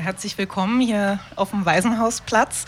[0.00, 2.64] herzlich willkommen hier auf dem Waisenhausplatz.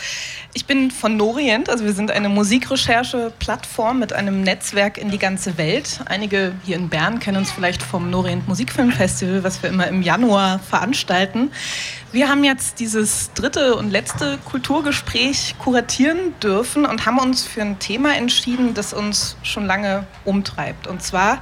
[0.53, 5.57] Ich bin von Norient, also wir sind eine Musikrecherche-Plattform mit einem Netzwerk in die ganze
[5.57, 6.01] Welt.
[6.05, 10.59] Einige hier in Bern kennen uns vielleicht vom Norient Musikfilmfestival, was wir immer im Januar
[10.59, 11.51] veranstalten.
[12.13, 17.79] Wir haben jetzt dieses dritte und letzte Kulturgespräch kuratieren dürfen und haben uns für ein
[17.79, 20.87] Thema entschieden, das uns schon lange umtreibt.
[20.87, 21.41] Und zwar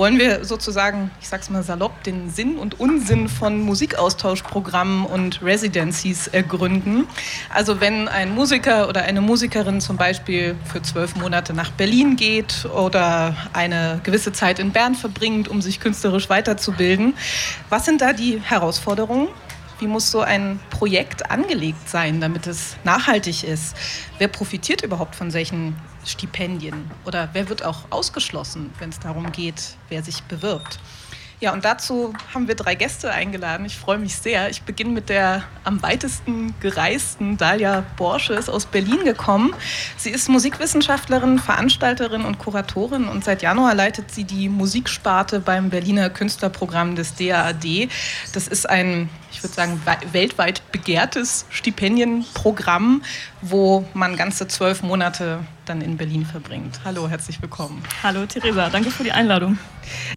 [0.00, 6.26] wollen wir sozusagen, ich sag's mal salopp, den Sinn und Unsinn von Musikaustauschprogrammen und Residencies
[6.26, 7.06] ergründen.
[7.50, 12.64] Also wenn ein Musiker oder eine Musikerin zum Beispiel für zwölf Monate nach Berlin geht
[12.74, 17.12] oder eine gewisse Zeit in Bern verbringt, um sich künstlerisch weiterzubilden,
[17.68, 19.28] was sind da die Herausforderungen?
[19.80, 23.76] Wie muss so ein Projekt angelegt sein, damit es nachhaltig ist?
[24.16, 26.90] Wer profitiert überhaupt von solchen Stipendien?
[27.04, 30.78] Oder wer wird auch ausgeschlossen, wenn es darum geht, wer sich bewirbt?
[31.40, 33.64] Ja, und dazu haben wir drei Gäste eingeladen.
[33.64, 34.50] Ich freue mich sehr.
[34.50, 39.54] Ich beginne mit der am weitesten gereisten Dalia Borsche, ist aus Berlin gekommen.
[39.96, 46.10] Sie ist Musikwissenschaftlerin, Veranstalterin und Kuratorin und seit Januar leitet sie die Musiksparte beim Berliner
[46.10, 47.88] Künstlerprogramm des DAAD.
[48.34, 49.80] Das ist ein ich würde sagen,
[50.12, 53.02] weltweit begehrtes Stipendienprogramm,
[53.42, 56.80] wo man ganze zwölf Monate dann in Berlin verbringt.
[56.84, 57.82] Hallo, herzlich willkommen.
[58.02, 59.58] Hallo Theresa, danke für die Einladung.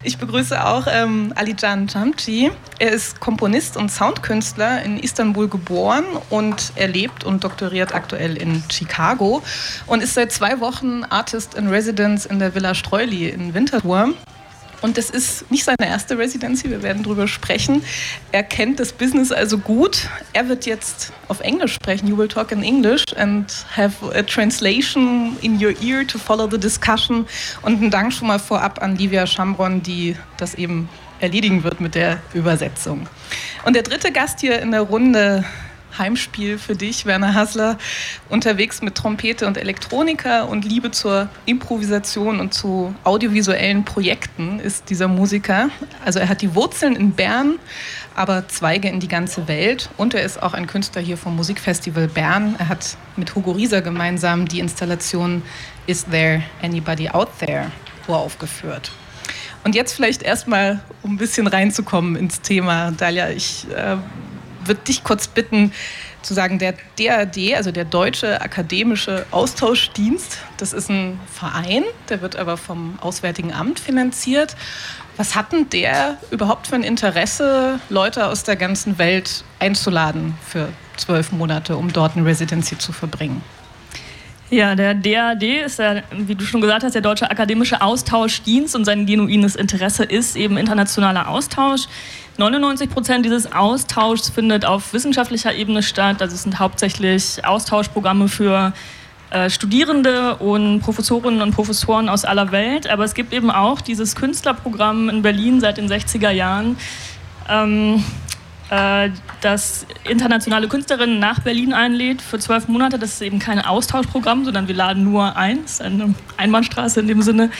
[0.03, 2.51] Ich begrüße auch ähm, Alijan Jamci.
[2.79, 8.63] Er ist Komponist und Soundkünstler in Istanbul geboren und er lebt und doktoriert aktuell in
[8.71, 9.41] Chicago
[9.87, 14.13] und ist seit zwei Wochen Artist in Residence in der Villa Streuli in Winterthur.
[14.83, 17.81] Und das ist nicht seine erste Residency, wir werden darüber sprechen.
[18.33, 20.09] Er kennt das Business also gut.
[20.33, 22.05] Er wird jetzt auf Englisch sprechen.
[22.05, 26.59] You will talk in English and have a translation in your ear to follow the
[26.59, 27.25] discussion.
[27.61, 30.89] Und ein Dank schon mal vorab an Livia Schambron, die das eben
[31.21, 33.07] erledigen wird mit der Übersetzung.
[33.63, 35.45] Und der dritte Gast hier in der Runde
[35.97, 37.77] Heimspiel für dich, Werner Hassler,
[38.29, 45.07] unterwegs mit Trompete und Elektroniker und Liebe zur Improvisation und zu audiovisuellen Projekten ist dieser
[45.07, 45.69] Musiker.
[46.03, 47.59] Also er hat die Wurzeln in Bern,
[48.15, 52.07] aber Zweige in die ganze Welt und er ist auch ein Künstler hier vom Musikfestival
[52.07, 52.55] Bern.
[52.59, 55.43] Er hat mit Hugo Rieser gemeinsam die Installation
[55.87, 57.71] Is There Anybody Out There
[58.07, 58.91] uraufgeführt.
[59.63, 63.95] Und jetzt vielleicht erstmal, um ein bisschen reinzukommen ins Thema, Dalia, ich äh,
[64.65, 65.71] würde dich kurz bitten,
[66.21, 72.35] zu sagen, der DAD, also der Deutsche Akademische Austauschdienst, das ist ein Verein, der wird
[72.37, 74.55] aber vom Auswärtigen Amt finanziert.
[75.17, 80.69] Was hat denn der überhaupt für ein Interesse, Leute aus der ganzen Welt einzuladen für
[80.97, 83.43] zwölf Monate, um dort eine Residency zu verbringen?
[84.49, 88.85] Ja, der DAD ist ja, wie du schon gesagt hast, der Deutsche Akademische Austauschdienst und
[88.85, 91.87] sein genuines Interesse ist eben internationaler Austausch.
[92.37, 96.21] 99 Prozent dieses Austauschs findet auf wissenschaftlicher Ebene statt.
[96.21, 98.73] Also es sind hauptsächlich Austauschprogramme für
[99.29, 102.87] äh, Studierende und Professorinnen und Professoren aus aller Welt.
[102.87, 106.77] Aber es gibt eben auch dieses Künstlerprogramm in Berlin seit den 60er Jahren.
[107.49, 108.03] Ähm,
[108.73, 109.11] äh,
[109.41, 112.97] das internationale Künstlerinnen nach Berlin einlädt für zwölf Monate.
[112.97, 115.61] Das ist eben kein Austauschprogramm, sondern wir laden nur ein.
[115.61, 117.51] Das ist eine Einbahnstraße in dem Sinne.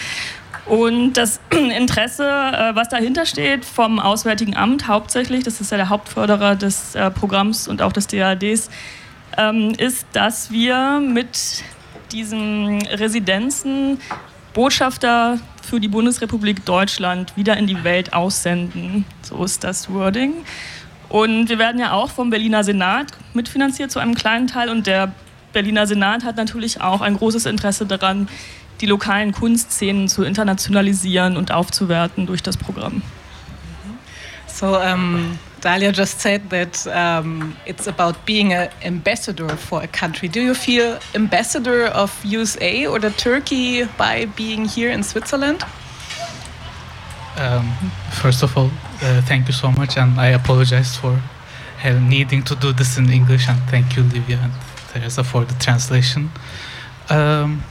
[0.65, 5.89] Und das Interesse, äh, was dahinter steht vom Auswärtigen Amt hauptsächlich, das ist ja der
[5.89, 8.71] Hauptförderer des äh, Programms und auch des DADs,
[9.37, 11.63] ähm, ist, dass wir mit
[12.11, 13.99] diesen Residenzen
[14.53, 19.05] Botschafter für die Bundesrepublik Deutschland wieder in die Welt aussenden.
[19.21, 20.45] So ist das Wording.
[21.13, 24.69] Und wir werden ja auch vom Berliner Senat mitfinanziert zu einem kleinen Teil.
[24.69, 25.13] Und der
[25.53, 28.27] Berliner Senat hat natürlich auch ein großes Interesse daran,
[28.81, 33.03] die lokalen Kunstszenen zu internationalisieren und aufzuwerten durch das Programm.
[34.47, 40.27] So, um, Dalia just said that um, it's about being an ambassador for a country.
[40.27, 45.63] Do you feel ambassador of USA or the Turkey by being here in Switzerland?
[47.37, 47.73] Um,
[48.11, 48.69] first of all,
[49.01, 51.19] uh, thank you so much, and I apologize for
[51.91, 53.49] needing to do this in English.
[53.49, 54.53] And thank you, Livia and
[54.91, 56.29] Teresa, for the translation.
[57.09, 57.63] Um,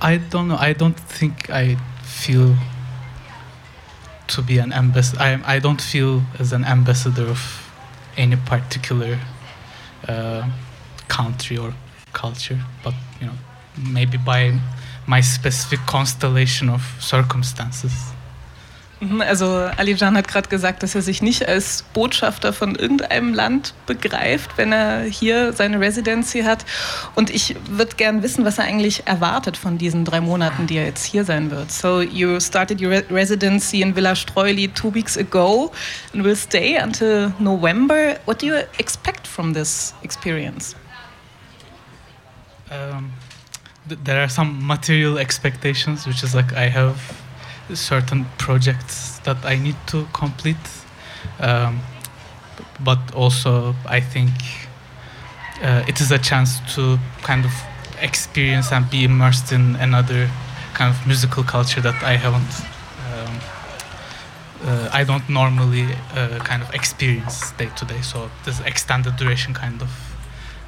[0.00, 0.56] I don't know.
[0.56, 2.56] I don't think I feel
[4.28, 5.20] to be an ambassador.
[5.20, 7.70] I, I don't feel as an ambassador of
[8.16, 9.18] any particular
[10.08, 10.48] uh,
[11.08, 11.74] country or
[12.12, 13.34] culture, but you know,
[13.90, 14.58] maybe by
[15.06, 17.92] my specific constellation of circumstances.
[19.02, 23.74] Mhm, also Alijan hat gerade gesagt, dass er sich nicht als Botschafter von irgendeinem Land
[23.86, 26.64] begreift, wenn er hier seine Residency hat.
[27.16, 30.84] Und ich würde gern wissen, was er eigentlich erwartet von diesen drei Monaten, die er
[30.84, 31.72] jetzt hier sein wird.
[31.72, 35.72] So you started your residency in Villa Streuli two weeks ago
[36.14, 38.20] and will stay until November.
[38.24, 40.76] What do you expect from this experience?
[42.70, 43.10] Um,
[43.88, 46.94] th there are some material expectations, which is like I have
[47.74, 50.56] certain projects that I need to complete.
[51.40, 51.80] Um,
[52.84, 54.30] but also, I think
[55.62, 57.52] uh, it is a chance to kind of
[58.00, 60.28] experience and be immersed in another
[60.74, 62.52] kind of musical culture that I haven't.
[63.12, 63.40] Um,
[64.64, 69.54] uh, I don't normally uh, kind of experience day to day, so this extended duration
[69.54, 69.90] kind of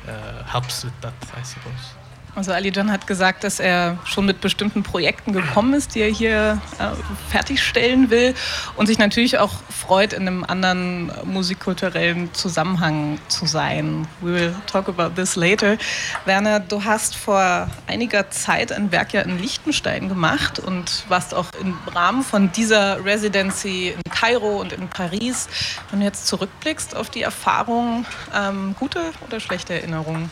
[0.09, 1.95] uh, helps with that, I suppose.
[2.37, 6.61] Also Alijan hat gesagt, dass er schon mit bestimmten Projekten gekommen ist, die er hier
[6.81, 6.89] äh,
[7.31, 8.35] fertigstellen will
[8.77, 14.09] und sich natürlich auch freut, in einem anderen musikkulturellen Zusammenhang zu sein.
[14.21, 15.77] We will talk about this later.
[16.25, 21.47] Werner, du hast vor einiger Zeit ein Werk ja in Liechtenstein gemacht und warst auch
[21.61, 25.49] im Rahmen von dieser Residency in Kairo und in Paris.
[25.91, 30.31] Wenn du jetzt zurückblickst auf die Erfahrung, ähm, gute oder schlechte Erinnerungen?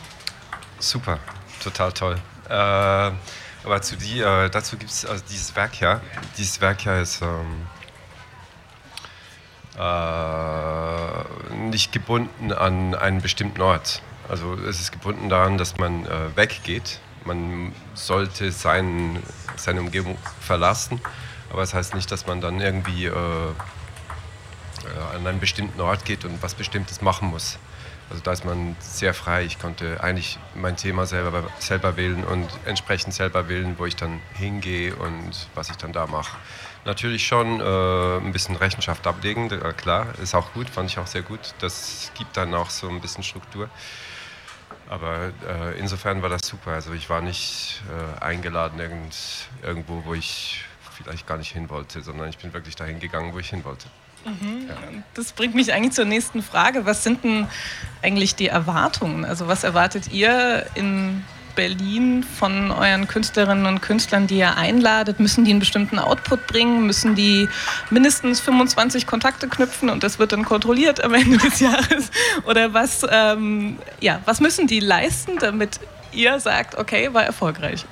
[0.79, 1.19] Super
[1.63, 2.17] total toll.
[2.49, 6.01] Äh, aber zu die, äh, dazu gibt es also dieses Werk hier.
[6.37, 7.67] Dieses Werk hier ist ähm,
[9.79, 14.01] äh, nicht gebunden an einen bestimmten Ort.
[14.29, 16.99] Also es ist gebunden daran, dass man äh, weggeht.
[17.25, 19.23] Man sollte sein,
[19.55, 20.99] seine Umgebung verlassen,
[21.49, 26.03] aber es das heißt nicht, dass man dann irgendwie äh, äh, an einen bestimmten Ort
[26.03, 27.57] geht und was Bestimmtes machen muss.
[28.13, 29.43] Also da ist man sehr frei.
[29.43, 34.21] Ich konnte eigentlich mein Thema selber, selber wählen und entsprechend selber wählen, wo ich dann
[34.35, 36.37] hingehe und was ich dann da mache.
[36.85, 41.23] Natürlich schon äh, ein bisschen Rechenschaft ablegen, klar, ist auch gut, fand ich auch sehr
[41.23, 41.55] gut.
[41.57, 43.67] Das gibt dann auch so ein bisschen Struktur.
[44.89, 46.73] Aber äh, insofern war das super.
[46.73, 49.15] Also ich war nicht äh, eingeladen irgend,
[49.63, 53.39] irgendwo, wo ich vielleicht gar nicht hin wollte, sondern ich bin wirklich dahin gegangen, wo
[53.39, 53.87] ich hin wollte.
[54.25, 55.03] Mhm.
[55.13, 56.85] Das bringt mich eigentlich zur nächsten Frage.
[56.85, 57.47] Was sind denn
[58.01, 59.25] eigentlich die Erwartungen?
[59.25, 61.23] Also was erwartet ihr in
[61.55, 65.19] Berlin von euren Künstlerinnen und Künstlern, die ihr einladet?
[65.19, 66.85] Müssen die einen bestimmten Output bringen?
[66.85, 67.47] Müssen die
[67.89, 72.11] mindestens 25 Kontakte knüpfen und das wird dann kontrolliert am Ende des Jahres?
[72.45, 75.79] Oder was, ähm, ja, was müssen die leisten, damit
[76.11, 77.85] ihr sagt, okay, war erfolgreich?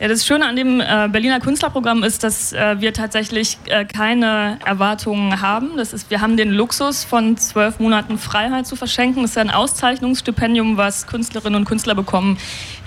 [0.00, 4.58] Ja, das Schöne an dem äh, Berliner Künstlerprogramm ist, dass äh, wir tatsächlich äh, keine
[4.64, 5.76] Erwartungen haben.
[5.76, 9.20] Das ist, wir haben den Luxus von zwölf Monaten Freiheit zu verschenken.
[9.20, 12.38] Das ist ein Auszeichnungsstipendium, was Künstlerinnen und Künstler bekommen,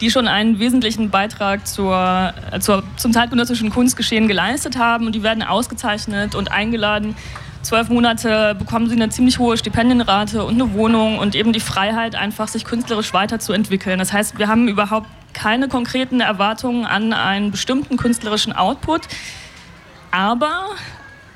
[0.01, 5.06] die schon einen wesentlichen Beitrag zur, äh, zur, zum zeitgenössischen Kunstgeschehen geleistet haben.
[5.06, 7.15] Und die werden ausgezeichnet und eingeladen.
[7.63, 12.13] Zwölf Monate bekommen sie eine ziemlich hohe Stipendienrate und eine Wohnung und eben die Freiheit,
[12.13, 14.00] einfach sich künstlerisch weiterzuentwickeln.
[14.00, 19.04] Das heißt, wir haben überhaupt keine konkreten Erwartungen an einen bestimmten künstlerischen Output.
[20.12, 20.65] Aber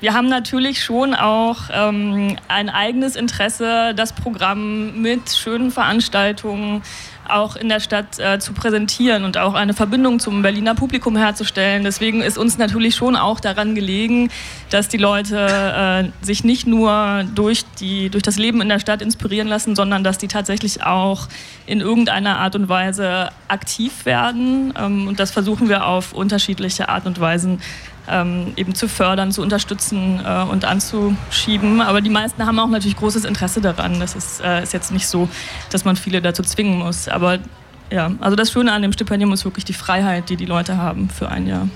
[0.00, 6.82] wir haben natürlich schon auch ähm, ein eigenes Interesse, das Programm mit schönen Veranstaltungen
[7.30, 11.84] auch in der Stadt äh, zu präsentieren und auch eine Verbindung zum Berliner Publikum herzustellen.
[11.84, 14.30] Deswegen ist uns natürlich schon auch daran gelegen,
[14.70, 19.02] dass die Leute äh, sich nicht nur durch, die, durch das Leben in der Stadt
[19.02, 21.28] inspirieren lassen, sondern dass die tatsächlich auch
[21.66, 24.72] in irgendeiner Art und Weise aktiv werden.
[24.78, 27.60] Ähm, und das versuchen wir auf unterschiedliche Art und Weisen
[28.10, 31.80] ähm, eben zu fördern, zu unterstützen äh, und anzuschieben.
[31.80, 34.00] Aber die meisten haben auch natürlich großes Interesse daran.
[34.00, 35.28] Das ist, äh, ist jetzt nicht so,
[35.70, 37.08] dass man viele dazu zwingen muss.
[37.18, 37.40] Aber
[37.90, 41.10] ja, also das Schöne an dem Stipendium ist wirklich die Freiheit, die die Leute haben
[41.10, 41.68] für ein Jahr.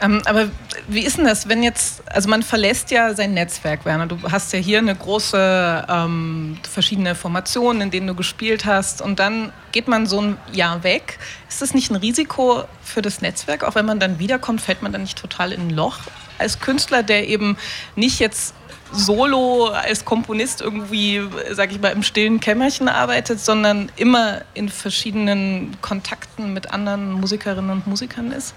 [0.00, 0.48] Ähm, aber
[0.88, 4.06] wie ist denn das, wenn jetzt, also man verlässt ja sein Netzwerk, Werner.
[4.06, 9.20] Du hast ja hier eine große, ähm, verschiedene Formationen, in denen du gespielt hast und
[9.20, 11.20] dann geht man so ein Jahr weg.
[11.48, 13.62] Ist das nicht ein Risiko für das Netzwerk?
[13.62, 15.98] Auch wenn man dann wiederkommt, fällt man dann nicht total in ein Loch?
[16.38, 17.56] Als Künstler, der eben
[17.94, 18.54] nicht jetzt
[18.92, 25.76] solo als Komponist irgendwie, sag ich mal, im stillen Kämmerchen arbeitet, sondern immer in verschiedenen
[25.80, 28.54] Kontakten mit anderen Musikerinnen und Musikern ist?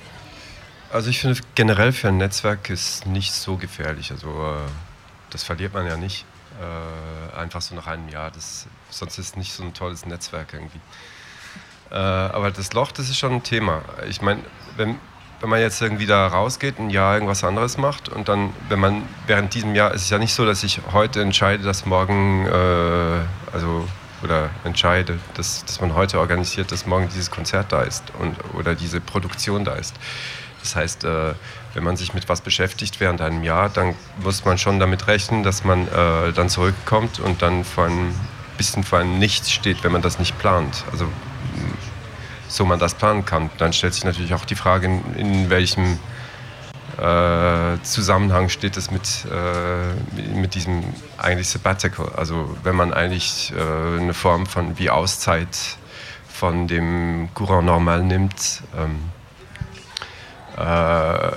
[0.92, 4.12] Also ich finde generell für ein Netzwerk ist nicht so gefährlich.
[4.12, 4.70] Also äh,
[5.32, 6.25] das verliert man ja nicht
[6.62, 8.30] äh, einfach so nach einem Jahr.
[8.32, 10.80] Das, sonst ist es nicht so ein tolles Netzwerk irgendwie.
[11.90, 13.82] Äh, aber das Loch, das ist schon ein Thema.
[14.08, 14.42] Ich meine,
[14.78, 15.00] wenn,
[15.43, 19.01] wenn man jetzt irgendwie da rausgeht, ein Jahr irgendwas anderes macht und dann, wenn man
[19.27, 23.51] während diesem Jahr, ist es ja nicht so, dass ich heute entscheide, dass morgen, äh,
[23.51, 23.85] also
[24.23, 28.73] oder entscheide, dass, dass man heute organisiert, dass morgen dieses Konzert da ist und, oder
[28.73, 29.95] diese Produktion da ist
[30.62, 31.33] Das heißt, äh,
[31.73, 35.43] wenn man sich mit was beschäftigt während einem Jahr, dann muss man schon damit rechnen,
[35.43, 38.15] dass man äh, dann zurückkommt und dann vor ein
[38.57, 40.85] bisschen vor einem Nichts steht, wenn man das nicht plant.
[40.93, 41.09] Also
[42.53, 43.50] so man das planen kann.
[43.57, 45.98] Dann stellt sich natürlich auch die Frage, in, in welchem
[47.00, 50.83] äh, Zusammenhang steht es mit, äh, mit diesem
[51.17, 52.12] eigentlich Sabbatical.
[52.15, 55.57] Also wenn man eigentlich äh, eine Form von wie Auszeit
[56.27, 59.00] von dem Courant normal nimmt, ähm,
[60.55, 61.31] äh,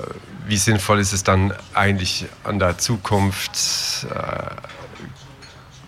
[0.47, 4.51] wie sinnvoll ist es dann eigentlich an der Zukunft äh,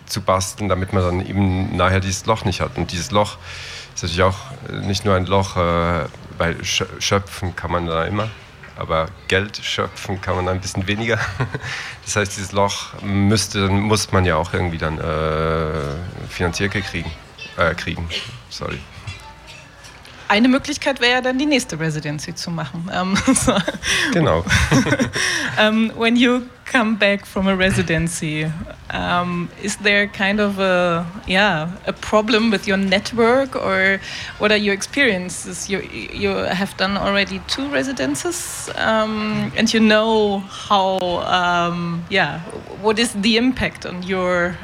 [0.07, 2.77] zu basteln, damit man dann eben nachher dieses Loch nicht hat.
[2.77, 3.37] Und dieses Loch
[3.95, 4.37] ist natürlich auch
[4.81, 6.05] nicht nur ein Loch, äh,
[6.37, 8.29] weil schöpfen kann man da immer,
[8.77, 11.19] aber Geld schöpfen kann man ein bisschen weniger.
[12.05, 17.11] Das heißt, dieses Loch müsste, muss man ja auch irgendwie dann äh, finanziert kriegen.
[17.55, 18.09] Äh, kriegen.
[18.49, 18.79] Sorry.
[20.29, 22.87] Eine Möglichkeit wäre ja dann die nächste Residency zu machen.
[22.95, 23.51] Um, so.
[24.13, 24.45] Genau.
[25.59, 28.45] um, when you come back from a residency,
[28.93, 33.99] um, is there kind of a yeah a problem with your network or
[34.37, 35.67] what are your experiences?
[35.67, 35.81] You
[36.13, 40.99] you have done already two residences, and you know how
[42.11, 42.41] yeah
[42.83, 44.55] what is the impact on your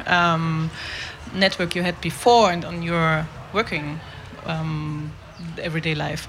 [1.33, 3.99] network you had before and on your working.
[4.45, 5.11] Um,
[5.59, 6.27] everyday life?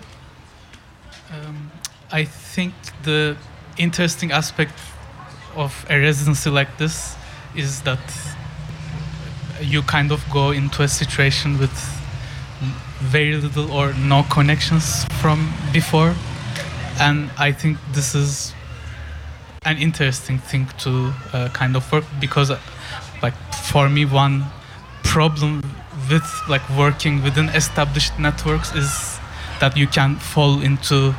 [1.33, 1.71] Um,
[2.12, 3.37] I think the
[3.78, 4.78] interesting aspect
[5.54, 7.16] of a residency like this
[7.54, 7.99] is that
[9.61, 11.73] you kind of go into a situation with
[13.00, 16.14] very little or no connections from before
[16.99, 18.54] and i think this is
[19.64, 22.59] an interesting thing to uh, kind of work because uh,
[23.23, 24.45] like for me one
[25.02, 25.61] problem
[26.11, 29.19] with like working within established networks is
[29.61, 31.15] that you can fall into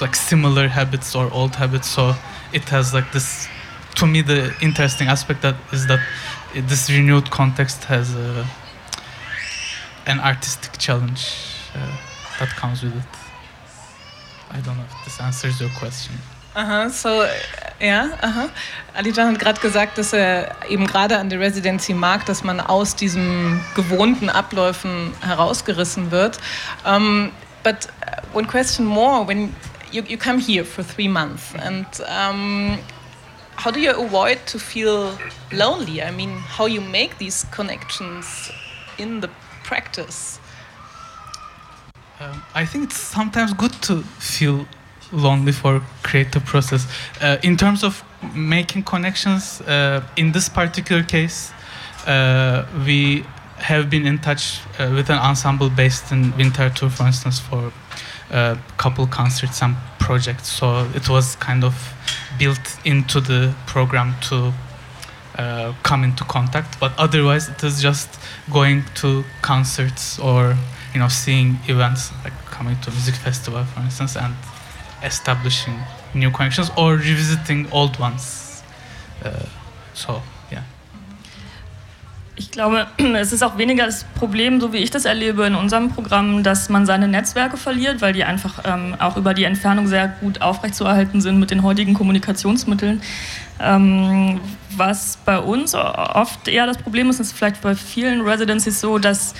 [0.00, 1.88] like similar habits or old habits.
[1.88, 2.14] So
[2.52, 3.48] it has like this.
[3.96, 6.00] To me, the interesting aspect that is that
[6.54, 8.46] this renewed context has a,
[10.06, 11.34] an artistic challenge
[11.74, 11.96] uh,
[12.38, 13.04] that comes with it.
[14.50, 16.16] I don't know if this answers your question.
[16.54, 17.22] Aha, so,
[17.80, 18.48] ja, aha.
[18.94, 22.94] Alijan hat gerade gesagt, dass er eben gerade an der Residency mag, dass man aus
[22.94, 26.38] diesen gewohnten Abläufen herausgerissen wird.
[26.84, 27.32] Um,
[27.62, 29.54] But uh, one question more when
[29.92, 32.78] you, you come here for three months and um,
[33.56, 35.16] how do you avoid to feel
[35.52, 36.02] lonely?
[36.02, 38.50] I mean, how you make these connections
[38.98, 39.30] in the
[39.62, 40.40] practice?
[42.20, 44.66] Um, I think it's sometimes good to feel
[45.12, 46.86] lonely for creative process.
[47.20, 48.02] Uh, in terms of
[48.34, 51.52] making connections, uh, in this particular case,
[52.06, 53.24] uh, we
[53.58, 57.72] have been in touch uh, with an ensemble based in Winterthur, for instance, for
[58.30, 60.48] a couple concerts and projects.
[60.48, 61.94] So it was kind of
[62.38, 64.52] built into the program to
[65.38, 66.78] uh, come into contact.
[66.80, 68.18] But otherwise, it is just
[68.52, 70.56] going to concerts or
[70.92, 74.34] you know seeing events like coming to a music festival, for instance, and
[75.04, 75.74] establishing
[76.14, 78.62] new connections or revisiting old ones.
[79.24, 79.30] Uh,
[79.94, 80.22] so
[82.36, 85.90] Ich glaube, es ist auch weniger das Problem, so wie ich das erlebe in unserem
[85.90, 90.08] Programm, dass man seine Netzwerke verliert, weil die einfach ähm, auch über die Entfernung sehr
[90.08, 93.02] gut aufrechtzuerhalten sind mit den heutigen Kommunikationsmitteln.
[93.60, 94.40] Ähm,
[94.74, 99.34] was bei uns oft eher das Problem ist, ist vielleicht bei vielen Residencies so, dass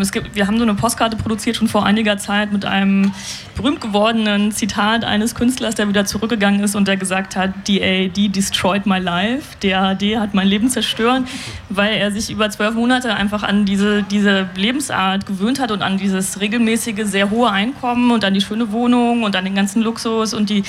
[0.00, 3.12] es gibt, wir haben so eine Postkarte produziert schon vor einiger Zeit mit einem
[3.56, 8.86] berühmt gewordenen Zitat eines Künstlers, der wieder zurückgegangen ist und der gesagt hat, DAD destroyed
[8.86, 11.24] my life, DAD hat mein Leben zerstört,
[11.68, 15.98] weil er sich über zwölf Monate einfach an diese, diese Lebensart gewöhnt hat und an
[15.98, 20.32] dieses regelmäßige, sehr hohe Einkommen und an die schöne Wohnung und an den ganzen Luxus
[20.32, 20.62] und die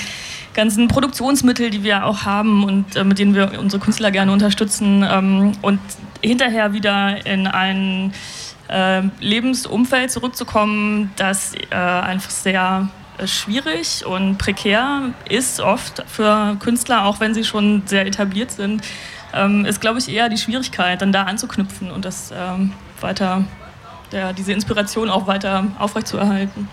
[0.54, 5.04] ganzen Produktionsmittel, die wir auch haben und äh, mit denen wir unsere Künstler gerne unterstützen
[5.08, 5.80] ähm, und
[6.22, 8.12] hinterher wieder in einen
[8.68, 17.04] äh, Lebensumfeld zurückzukommen, das äh, einfach sehr äh, schwierig und prekär ist oft für Künstler,
[17.04, 18.82] auch wenn sie schon sehr etabliert sind,
[19.32, 23.44] ähm, ist, glaube ich, eher die Schwierigkeit, dann da anzuknüpfen und das ähm, weiter,
[24.12, 26.68] der, diese Inspiration auch weiter aufrechtzuerhalten.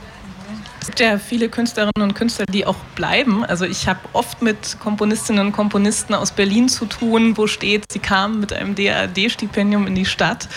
[0.82, 3.46] Es gibt ja viele Künstlerinnen und Künstler, die auch bleiben.
[3.46, 8.00] Also ich habe oft mit Komponistinnen und Komponisten aus Berlin zu tun, wo steht, sie
[8.00, 10.50] kamen mit einem DAD-Stipendium in die Stadt.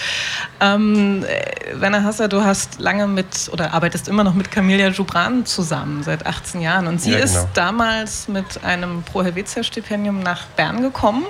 [0.61, 5.45] Ähm, äh, Werner Hasser, du hast lange mit oder arbeitest immer noch mit Camilla Joubran
[5.45, 6.87] zusammen, seit 18 Jahren.
[6.87, 7.27] Und sie ja, genau.
[7.27, 11.27] ist damals mit einem Pro Helvetia-Stipendium nach Bern gekommen.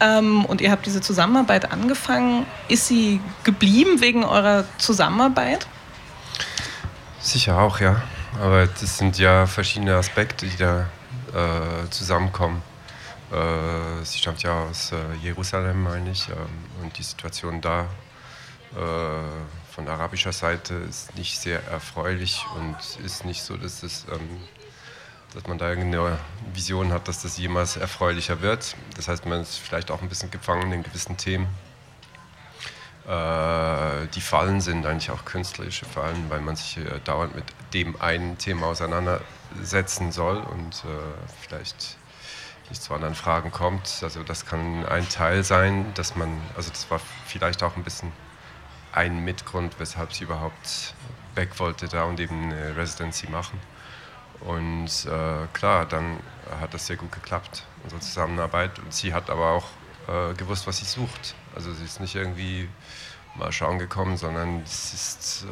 [0.00, 2.44] Ähm, und ihr habt diese Zusammenarbeit angefangen.
[2.66, 5.68] Ist sie geblieben wegen eurer Zusammenarbeit?
[7.24, 8.02] Sicher auch, ja.
[8.38, 10.90] Aber das sind ja verschiedene Aspekte, die da
[11.32, 12.62] äh, zusammenkommen.
[13.32, 17.86] Äh, sie stammt ja aus äh, Jerusalem, meine ich, ähm, und die Situation da
[18.76, 24.42] äh, von arabischer Seite ist nicht sehr erfreulich und ist nicht so, dass, das, ähm,
[25.32, 26.18] dass man da irgendeine
[26.52, 28.76] Vision hat, dass das jemals erfreulicher wird.
[28.96, 31.48] Das heißt, man ist vielleicht auch ein bisschen gefangen in gewissen Themen.
[33.06, 37.44] Äh, die Fallen sind eigentlich auch künstlerische Fallen, weil man sich äh, dauernd mit
[37.74, 41.98] dem einen Thema auseinandersetzen soll und äh, vielleicht
[42.70, 44.00] nicht zu anderen Fragen kommt.
[44.02, 48.10] Also das kann ein Teil sein, dass man, also das war vielleicht auch ein bisschen
[48.92, 50.94] ein Mitgrund, weshalb sie überhaupt
[51.34, 53.60] weg wollte da und eben eine Residency machen.
[54.40, 56.20] Und äh, klar, dann
[56.60, 58.78] hat das sehr gut geklappt, unsere Zusammenarbeit.
[58.78, 59.66] Und sie hat aber auch
[60.08, 61.34] äh, gewusst, was sie sucht.
[61.54, 62.68] Also sie ist nicht irgendwie
[63.36, 65.48] mal schauen gekommen, sondern es ist, äh,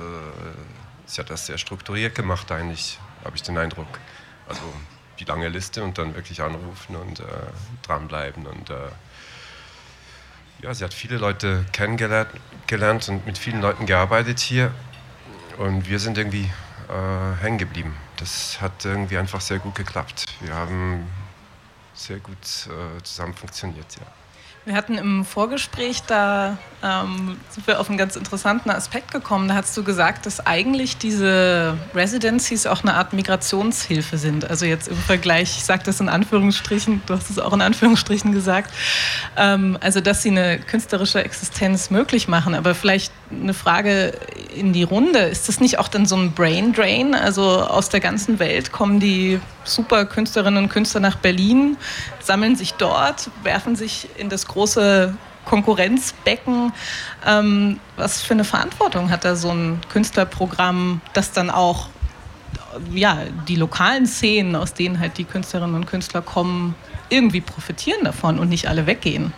[1.07, 3.89] sie hat das sehr strukturiert gemacht eigentlich, habe ich den Eindruck.
[4.49, 4.63] Also
[5.19, 7.25] die lange Liste und dann wirklich anrufen und äh,
[7.83, 8.75] dranbleiben und äh,
[10.63, 12.31] ja, sie hat viele Leute kennengelernt
[12.67, 14.73] gelernt und mit vielen Leuten gearbeitet hier
[15.59, 16.51] und wir sind irgendwie
[16.89, 17.97] äh, hängen geblieben.
[18.17, 20.27] Das hat irgendwie einfach sehr gut geklappt.
[20.41, 21.07] Wir haben
[21.95, 24.22] sehr gut äh, zusammen funktioniert, ja.
[24.65, 29.49] Wir hatten im Vorgespräch, da ähm, sind wir auf einen ganz interessanten Aspekt gekommen.
[29.49, 34.49] Da hast du gesagt, dass eigentlich diese Residencies auch eine Art Migrationshilfe sind.
[34.49, 38.31] Also jetzt im Vergleich, ich sage das in Anführungsstrichen, du hast es auch in Anführungsstrichen
[38.31, 38.73] gesagt,
[39.37, 42.55] ähm, also dass sie eine künstlerische Existenz möglich machen.
[42.55, 44.13] Aber vielleicht eine Frage
[44.55, 45.19] in die Runde.
[45.21, 47.17] Ist das nicht auch dann so ein Brain Drain?
[47.17, 51.77] Also aus der ganzen Welt kommen die super Künstlerinnen und Künstler nach Berlin,
[52.25, 55.15] sammeln sich dort, werfen sich in das große
[55.45, 56.73] Konkurrenzbecken.
[57.27, 61.89] Ähm, was für eine Verantwortung hat da so ein Künstlerprogramm, das dann auch
[62.93, 66.75] ja, die lokalen Szenen, aus denen halt die Künstlerinnen und Künstler kommen,
[67.09, 69.33] irgendwie profitieren davon und nicht alle weggehen?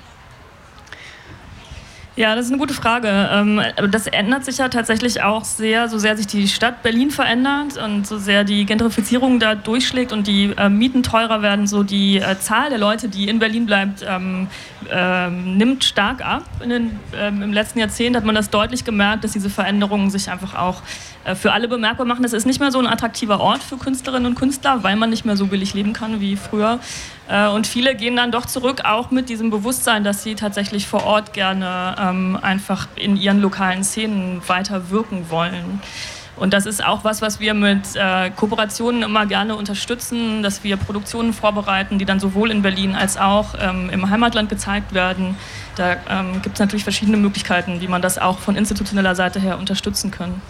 [2.16, 3.08] Ja, das ist eine gute Frage.
[3.08, 7.76] Ähm, das ändert sich ja tatsächlich auch sehr, so sehr sich die Stadt Berlin verändert
[7.76, 12.18] und so sehr die Gentrifizierung da durchschlägt und die äh, Mieten teurer werden, so die
[12.18, 14.46] äh, Zahl der Leute, die in Berlin bleibt, ähm,
[14.92, 16.44] ähm, nimmt stark ab.
[16.64, 20.82] Den, Im letzten Jahrzehnt hat man das deutlich gemerkt, dass diese Veränderungen sich einfach auch
[21.24, 22.24] äh, für alle bemerkbar machen.
[22.24, 25.24] Es ist nicht mehr so ein attraktiver Ort für Künstlerinnen und Künstler, weil man nicht
[25.24, 26.78] mehr so billig leben kann wie früher.
[27.28, 31.04] Äh, und viele gehen dann doch zurück, auch mit diesem Bewusstsein, dass sie tatsächlich vor
[31.04, 35.80] Ort gerne ähm, einfach in ihren lokalen Szenen weiter wirken wollen.
[36.36, 40.76] Und das ist auch was, was wir mit äh, Kooperationen immer gerne unterstützen, dass wir
[40.76, 45.36] Produktionen vorbereiten, die dann sowohl in Berlin als auch ähm, im Heimatland gezeigt werden.
[45.76, 49.58] Da ähm, gibt es natürlich verschiedene Möglichkeiten, wie man das auch von institutioneller Seite her
[49.58, 50.42] unterstützen kann.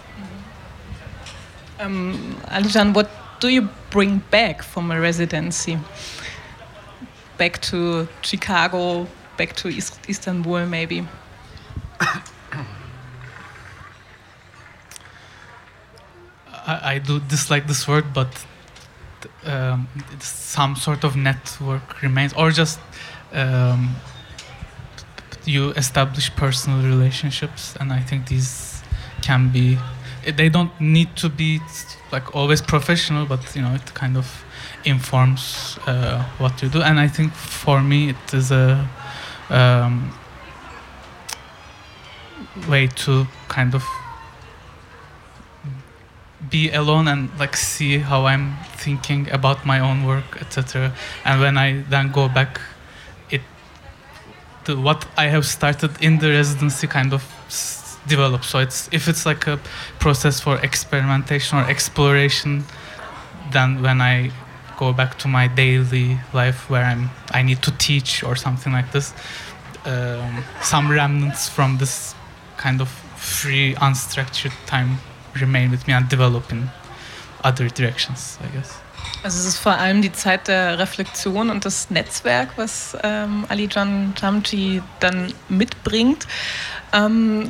[1.85, 2.15] Um,
[2.49, 3.07] Alijan, what
[3.39, 5.77] do you bring back from a residency?
[7.37, 11.07] Back to Chicago, back to Istanbul, maybe?
[16.67, 18.45] I, I, do dislike this word, but
[19.45, 19.87] um,
[20.19, 22.79] some sort of network remains, or just
[23.33, 23.95] um,
[25.45, 28.81] you establish personal relationships, and I think these
[29.21, 29.77] can be.
[30.25, 31.59] They don't need to be
[32.11, 34.43] like always professional, but you know, it kind of
[34.83, 36.81] informs uh, what you do.
[36.81, 38.87] And I think for me, it is a
[39.49, 40.17] um,
[42.69, 43.83] way to kind of
[46.49, 50.93] be alone and like see how I'm thinking about my own work, etc.
[51.23, 52.59] And when I then go back,
[53.29, 53.41] it
[54.65, 57.23] the, what I have started in the residency kind of
[58.07, 58.47] develops.
[58.47, 59.59] So it's if it's like a
[59.99, 62.65] process for experimentation or exploration,
[63.51, 64.31] then when I
[64.77, 68.91] go back to my daily life where I'm I need to teach or something like
[68.91, 69.13] this.
[69.85, 72.15] Um, some remnants from this
[72.57, 74.97] kind of free, unstructured time
[75.39, 76.69] remain with me and develop in
[77.43, 78.81] other directions, I guess.
[79.23, 84.13] Also es ist vor allem die Zeit der Reflexion und das Netzwerk, was ähm, Alijan
[84.19, 86.27] Jamji dann mitbringt.
[86.93, 87.49] Ähm,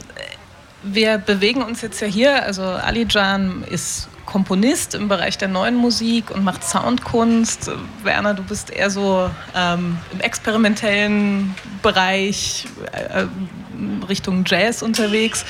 [0.92, 6.32] wir bewegen uns jetzt ja hier, also Alijan ist Komponist im Bereich der neuen Musik
[6.32, 7.72] und macht Soundkunst.
[8.04, 13.26] Werner, du bist eher so ähm, im experimentellen Bereich äh,
[14.10, 15.46] Richtung Jazz unterwegs.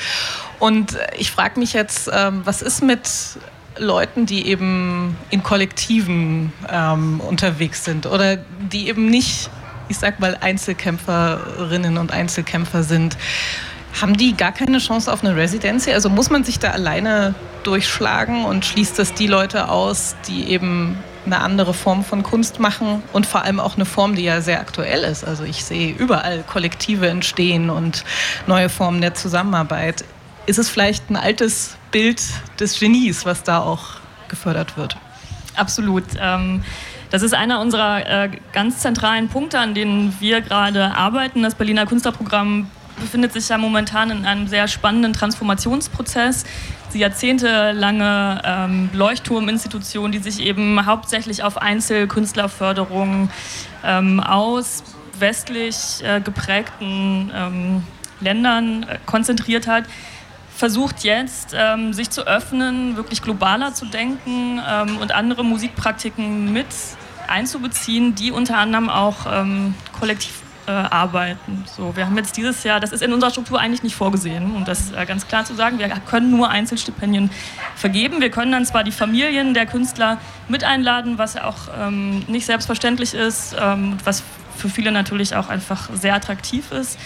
[0.58, 3.10] Und ich frage mich jetzt, ähm, was ist mit
[3.78, 9.50] Leuten, die eben in Kollektiven ähm, unterwegs sind oder die eben nicht,
[9.88, 13.16] ich sag mal, Einzelkämpferinnen und Einzelkämpfer sind?
[14.00, 15.92] Haben die gar keine Chance auf eine Residency?
[15.92, 20.98] Also muss man sich da alleine durchschlagen und schließt das die Leute aus, die eben
[21.24, 24.60] eine andere Form von Kunst machen und vor allem auch eine Form, die ja sehr
[24.60, 25.24] aktuell ist.
[25.24, 28.04] Also ich sehe überall Kollektive entstehen und
[28.46, 30.04] neue Formen der Zusammenarbeit.
[30.46, 32.22] Ist es vielleicht ein altes Bild
[32.60, 33.84] des Genies, was da auch
[34.28, 34.96] gefördert wird?
[35.56, 36.04] Absolut.
[36.20, 36.62] Ähm
[37.10, 41.42] das ist einer unserer äh, ganz zentralen Punkte, an denen wir gerade arbeiten.
[41.42, 46.44] Das Berliner Künstlerprogramm befindet sich ja momentan in einem sehr spannenden Transformationsprozess.
[46.94, 53.30] Die jahrzehntelange ähm, Leuchtturminstitution, die sich eben hauptsächlich auf Einzelkünstlerförderung
[53.84, 54.82] ähm, aus
[55.18, 57.82] westlich äh, geprägten ähm,
[58.20, 59.84] Ländern äh, konzentriert hat,
[60.54, 66.66] versucht jetzt, ähm, sich zu öffnen, wirklich globaler zu denken ähm, und andere Musikpraktiken mit
[67.28, 71.64] einzubeziehen, die unter anderem auch ähm, kollektiv äh, arbeiten.
[71.66, 74.64] So, wir haben jetzt dieses Jahr, das ist in unserer Struktur eigentlich nicht vorgesehen, um
[74.64, 77.30] das äh, ganz klar zu sagen, wir können nur Einzelstipendien
[77.74, 78.20] vergeben.
[78.20, 83.14] Wir können dann zwar die Familien der Künstler mit einladen, was auch ähm, nicht selbstverständlich
[83.14, 84.22] ist, ähm, was
[84.56, 86.98] für viele natürlich auch einfach sehr attraktiv ist.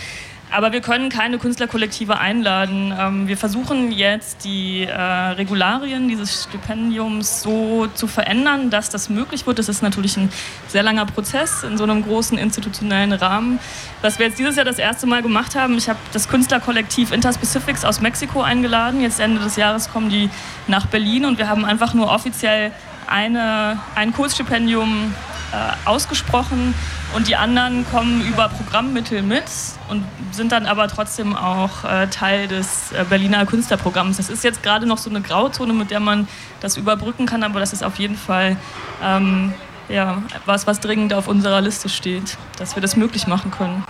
[0.53, 2.93] Aber wir können keine Künstlerkollektive einladen.
[2.99, 9.47] Ähm, wir versuchen jetzt die äh, Regularien dieses Stipendiums so zu verändern, dass das möglich
[9.47, 9.61] wird.
[9.61, 10.31] Das ist natürlich ein
[10.67, 13.61] sehr langer Prozess in so einem großen institutionellen Rahmen.
[14.03, 17.85] Was wir jetzt dieses Jahr das erste Mal gemacht haben, ich habe das Künstlerkollektiv Interspecifics
[17.85, 19.01] aus Mexiko eingeladen.
[19.03, 20.31] Jetzt Ende des Jahres kommen die
[20.67, 22.73] nach Berlin und wir haben einfach nur offiziell
[23.07, 25.15] eine, ein Kursstipendium
[25.53, 26.75] äh, ausgesprochen
[27.15, 29.45] und die anderen kommen über Programmmittel mit
[29.89, 34.17] und sind dann aber trotzdem auch äh, Teil des äh, Berliner Künstlerprogramms.
[34.19, 36.29] Das ist jetzt gerade noch so eine Grauzone, mit der man
[36.61, 38.57] das überbrücken kann, aber das ist auf jeden Fall
[39.03, 39.53] ähm,
[39.89, 43.85] ja, was, was dringend auf unserer Liste steht, dass wir das möglich machen können.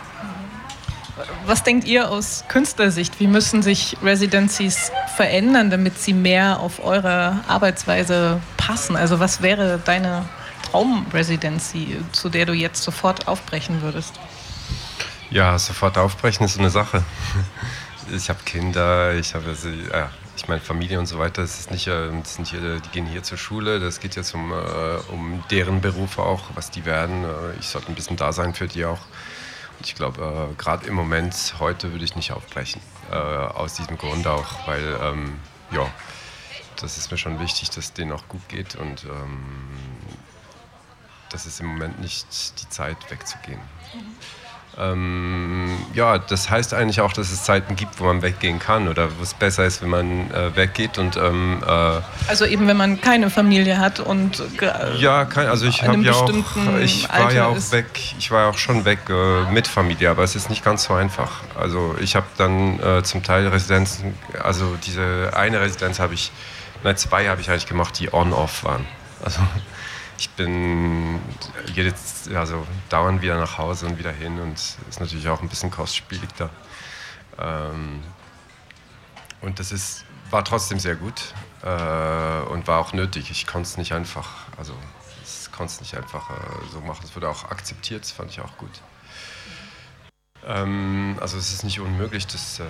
[1.45, 3.21] Was denkt ihr aus Künstlersicht?
[3.21, 8.97] Wie müssen sich Residencies verändern, damit sie mehr auf eure Arbeitsweise passen?
[8.97, 10.25] Also was wäre deine
[10.71, 14.19] Traumresidency, zu der du jetzt sofort aufbrechen würdest?
[15.31, 17.05] Ja, sofort aufbrechen ist so eine Sache.
[18.13, 19.55] Ich habe Kinder, ich habe
[19.93, 21.43] ja, ich meine Familie und so weiter.
[21.43, 23.79] Das ist nicht, äh, das sind hier, die gehen hier zur Schule.
[23.79, 24.57] Das geht jetzt um, äh,
[25.13, 27.23] um deren Berufe auch, was die werden.
[27.23, 28.99] Äh, ich sollte ein bisschen da sein für die auch.
[29.79, 32.81] Und ich glaube, gerade im Moment, heute würde ich nicht aufbrechen.
[33.11, 35.39] aus diesem Grund auch, weil, ähm,
[35.71, 35.87] ja,
[36.81, 39.45] das ist mir schon wichtig, dass es denen auch gut geht und ähm,
[41.31, 42.27] das ist im Moment nicht
[42.61, 43.61] die Zeit wegzugehen.
[43.95, 44.17] Mhm.
[44.79, 49.09] Ähm, ja, das heißt eigentlich auch, dass es Zeiten gibt, wo man weggehen kann oder
[49.19, 53.01] wo es besser ist, wenn man äh, weggeht und ähm, äh, also eben wenn man
[53.01, 54.43] keine Familie hat und
[54.97, 56.33] ja, kein, also ich habe ja auch,
[56.81, 57.87] ich war Alter ja auch weg,
[58.19, 60.95] ich war ja auch schon weg äh, mit Familie, aber es ist nicht ganz so
[60.95, 61.43] einfach.
[61.59, 66.31] Also ich habe dann äh, zum Teil Residenzen, also diese eine Residenz habe ich,
[66.85, 68.87] nein zwei habe ich eigentlich gemacht, die on-off waren.
[69.25, 69.41] Also
[70.21, 71.19] ich bin
[71.75, 75.71] jedes, also dauernd wieder nach Hause und wieder hin und ist natürlich auch ein bisschen
[75.71, 76.51] kostspielig da.
[77.39, 78.03] Ähm,
[79.41, 83.31] und das ist, war trotzdem sehr gut äh, und war auch nötig.
[83.31, 84.29] Ich konnte es nicht einfach,
[84.59, 84.75] also
[85.25, 86.35] ich konnte es nicht einfach äh,
[86.71, 87.01] so machen.
[87.03, 88.83] Es wurde auch akzeptiert, das fand ich auch gut.
[90.47, 92.65] Ähm, also es ist nicht unmöglich, das äh,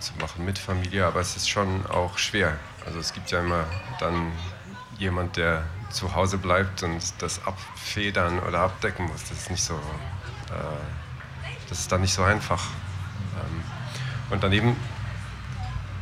[0.00, 2.58] zu machen mit Familie, aber es ist schon auch schwer.
[2.84, 3.64] Also es gibt ja immer
[4.00, 4.32] dann
[4.98, 9.22] jemand, der zu Hause bleibt und das abfedern oder abdecken muss.
[9.28, 12.62] Das ist nicht so, äh, das ist dann nicht so einfach.
[13.36, 13.62] Ähm,
[14.30, 14.76] und daneben,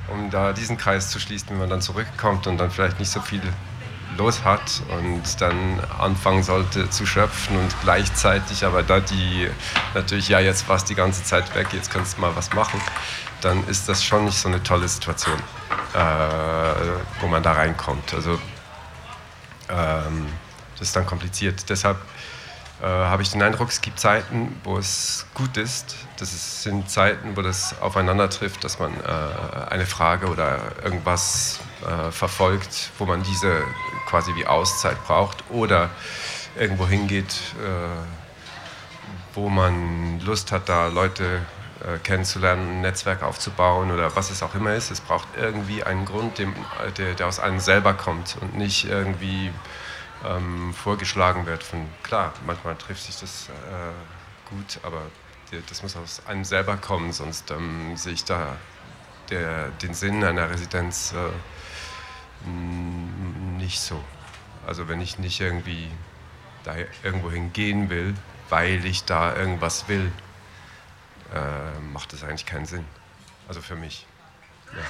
[0.09, 3.21] um da diesen Kreis zu schließen, wenn man dann zurückkommt und dann vielleicht nicht so
[3.21, 3.43] viel
[4.19, 9.49] los hat und dann anfangen sollte zu schöpfen und gleichzeitig aber da die
[9.95, 12.81] natürlich, ja, jetzt war es die ganze Zeit weg, jetzt kannst du mal was machen,
[13.41, 15.39] dann ist das schon nicht so eine tolle Situation,
[15.95, 15.99] äh,
[17.21, 18.13] wo man da reinkommt.
[18.15, 18.39] Also
[19.73, 20.27] ähm,
[20.79, 21.69] das ist dann kompliziert.
[21.69, 21.97] Deshalb
[22.83, 25.97] äh, habe ich den Eindruck, es gibt Zeiten, wo es gut ist.
[26.19, 32.11] Das sind Zeiten, wo das aufeinander trifft, dass man äh, eine Frage oder irgendwas äh,
[32.11, 33.63] verfolgt, wo man diese
[34.07, 35.91] quasi wie Auszeit braucht oder
[36.59, 37.33] irgendwo hingeht,
[37.63, 38.05] äh,
[39.35, 41.41] wo man Lust hat, da Leute
[41.85, 44.91] äh, kennenzulernen, ein Netzwerk aufzubauen oder was es auch immer ist.
[44.91, 46.55] Es braucht irgendwie einen Grund, dem,
[46.97, 49.51] der, der, aus einem selber kommt und nicht irgendwie
[50.25, 51.63] ähm, vorgeschlagen wird.
[51.63, 55.03] Von, klar, manchmal trifft sich das äh, gut, aber
[55.69, 58.57] das muss aus einem selber kommen, sonst ähm, sehe ich da
[59.31, 62.49] der, den Sinn einer Residenz äh,
[63.59, 64.03] nicht so.
[64.67, 65.89] Also wenn ich nicht irgendwie
[66.65, 68.15] da irgendwo hingehen will,
[68.49, 70.13] weil ich da irgendwas will,
[71.35, 72.85] äh, macht das eigentlich keinen Sinn.
[73.49, 74.07] Also für mich.
[74.73, 74.83] Ja.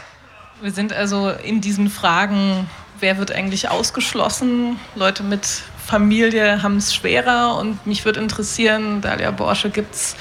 [0.61, 2.69] Wir sind also in diesen Fragen,
[3.01, 4.79] wer wird eigentlich ausgeschlossen?
[4.95, 5.45] Leute mit
[5.85, 10.15] Familie haben es schwerer und mich würde interessieren, Dalia Borsche, gibt's,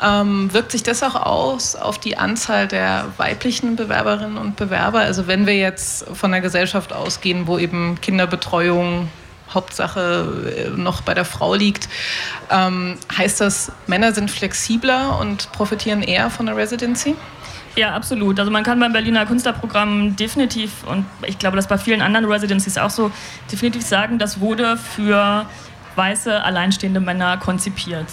[0.00, 5.00] ähm, wirkt sich das auch aus auf die Anzahl der weiblichen Bewerberinnen und Bewerber?
[5.00, 9.08] Also wenn wir jetzt von einer Gesellschaft ausgehen, wo eben Kinderbetreuung
[9.54, 11.88] Hauptsache äh, noch bei der Frau liegt,
[12.50, 17.16] ähm, heißt das, Männer sind flexibler und profitieren eher von der Residency?
[17.74, 18.38] Ja, absolut.
[18.38, 22.76] Also man kann beim Berliner Künstlerprogramm definitiv, und ich glaube, das bei vielen anderen Residencies
[22.76, 23.10] auch so,
[23.50, 25.46] definitiv sagen, das wurde für
[25.96, 28.06] weiße, alleinstehende Männer konzipiert.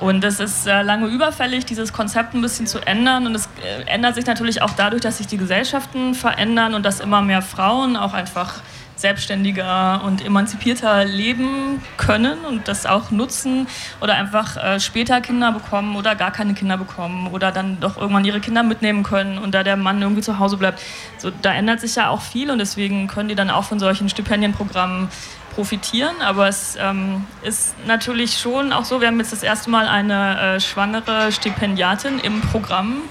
[0.00, 3.26] Und es ist äh, lange überfällig, dieses Konzept ein bisschen zu ändern.
[3.26, 6.98] Und es äh, ändert sich natürlich auch dadurch, dass sich die Gesellschaften verändern und dass
[6.98, 8.54] immer mehr Frauen auch einfach
[9.02, 13.66] selbstständiger und emanzipierter leben können und das auch nutzen
[14.00, 18.24] oder einfach äh, später Kinder bekommen oder gar keine Kinder bekommen oder dann doch irgendwann
[18.24, 20.80] ihre Kinder mitnehmen können und da der Mann irgendwie zu Hause bleibt.
[21.18, 24.08] So, da ändert sich ja auch viel und deswegen können die dann auch von solchen
[24.08, 25.08] Stipendienprogrammen
[25.54, 26.14] profitieren.
[26.22, 30.56] Aber es ähm, ist natürlich schon auch so, wir haben jetzt das erste Mal eine
[30.56, 33.02] äh, schwangere Stipendiatin im Programm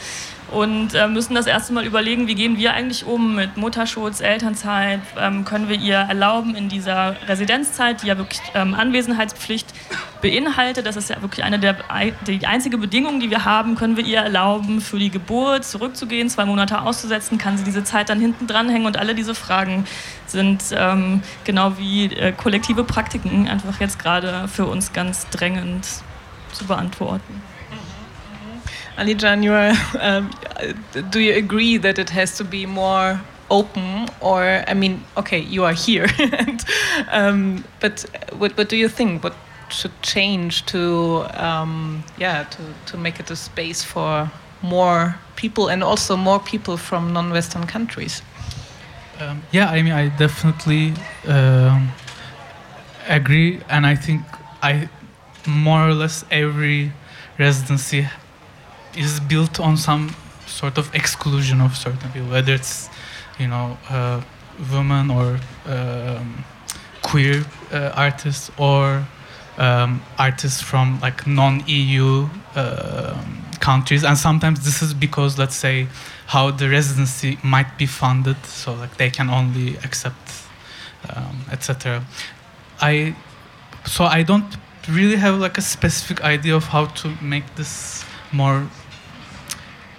[0.51, 4.99] und äh, müssen das erste Mal überlegen, wie gehen wir eigentlich um mit Mutterschutz, Elternzeit,
[5.17, 9.67] ähm, können wir ihr erlauben in dieser Residenzzeit, die ja wirklich ähm, Anwesenheitspflicht
[10.21, 11.77] beinhaltet, das ist ja wirklich eine der
[12.27, 16.45] die einzige Bedingung, die wir haben, können wir ihr erlauben, für die Geburt zurückzugehen, zwei
[16.45, 18.85] Monate auszusetzen, kann sie diese Zeit dann hinten dranhängen?
[18.85, 19.85] Und alle diese Fragen
[20.27, 25.87] sind ähm, genau wie äh, kollektive Praktiken einfach jetzt gerade für uns ganz drängend
[26.53, 27.50] zu beantworten.
[28.97, 30.31] Alijan, you are, um,
[31.09, 33.19] do you agree that it has to be more
[33.51, 36.63] open or i mean okay you are here and,
[37.09, 38.05] um, but
[38.37, 39.23] what, what do you think?
[39.23, 39.35] What
[39.69, 45.83] should change to um, yeah to, to make it a space for more people and
[45.83, 48.21] also more people from non-western countries?
[49.19, 50.93] Um, yeah i mean i definitely
[51.27, 51.89] um,
[53.07, 54.21] agree and i think
[54.63, 54.89] i
[55.45, 56.91] more or less every
[57.37, 58.07] residency
[58.95, 62.89] is built on some sort of exclusion of certain people, whether it's
[63.39, 64.21] you know uh,
[64.71, 66.43] women or um,
[67.01, 69.05] queer uh, artists or
[69.57, 73.23] um, artists from like non-EU uh,
[73.59, 75.87] countries, and sometimes this is because let's say
[76.27, 80.31] how the residency might be funded, so like they can only accept
[81.09, 82.03] um, etc.
[82.79, 83.15] I
[83.85, 84.57] so I don't
[84.89, 88.67] really have like a specific idea of how to make this more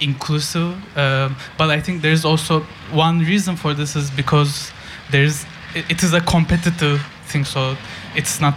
[0.02, 0.74] inclusive.
[0.96, 2.60] Um, but I think there's also
[2.90, 4.72] one reason for this is because
[5.10, 7.44] there's it, it is a competitive thing.
[7.44, 7.76] So
[8.14, 8.56] it's not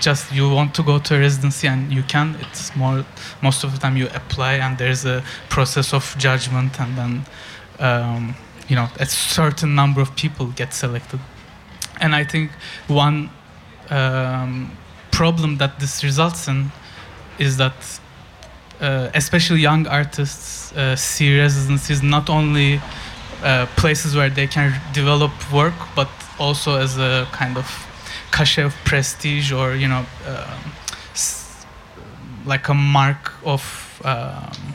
[0.00, 2.36] just you want to go to a residency and you can.
[2.40, 3.04] It's more
[3.42, 7.24] most of the time you apply and there's a process of judgment and then
[7.78, 8.34] um,
[8.68, 11.20] you know a certain number of people get selected.
[12.00, 12.50] And I think
[12.88, 13.30] one
[13.90, 14.76] um,
[15.10, 16.72] problem that this results in
[17.38, 18.00] is that
[18.80, 22.80] uh, especially young artists uh, see residencies not only
[23.42, 27.66] uh, places where they can develop work, but also as a kind of
[28.32, 30.72] cachet of prestige or you know um,
[32.46, 34.74] like a mark of um,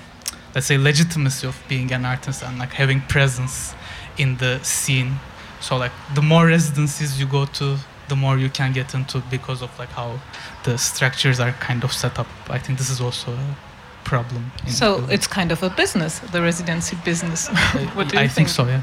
[0.54, 3.74] let's say legitimacy of being an artist and like having presence
[4.18, 5.20] in the scene.
[5.60, 9.62] So like the more residencies you go to the more you can get into because
[9.62, 10.20] of like how
[10.64, 12.28] the structures are kind of set up.
[12.50, 13.56] I think this is also a
[14.06, 14.52] problem.
[14.68, 17.48] So it's kind of a business, the residency business.
[17.96, 18.48] what do you I think?
[18.48, 18.82] think so, yeah.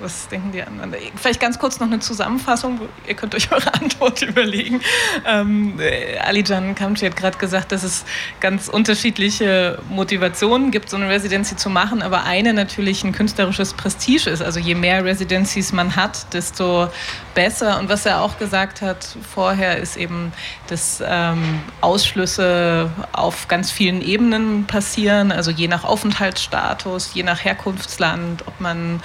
[0.00, 0.94] Was denken die anderen?
[1.16, 2.80] Vielleicht ganz kurz noch eine Zusammenfassung.
[3.06, 4.80] Ihr könnt euch eure Antwort überlegen.
[5.26, 8.04] Ähm, äh, Alijan Kamchi hat gerade gesagt, dass es
[8.40, 14.30] ganz unterschiedliche Motivationen gibt, so eine Residency zu machen, aber eine natürlich ein künstlerisches Prestige
[14.30, 14.42] ist.
[14.42, 16.88] Also je mehr Residencies man hat, desto
[17.34, 17.78] besser.
[17.78, 20.32] Und was er auch gesagt hat vorher, ist eben,
[20.68, 28.46] dass ähm, Ausschlüsse auf ganz vielen Ebenen passieren, also je nach Aufenthaltsstatus, je nach Herkunftsland,
[28.46, 29.02] ob man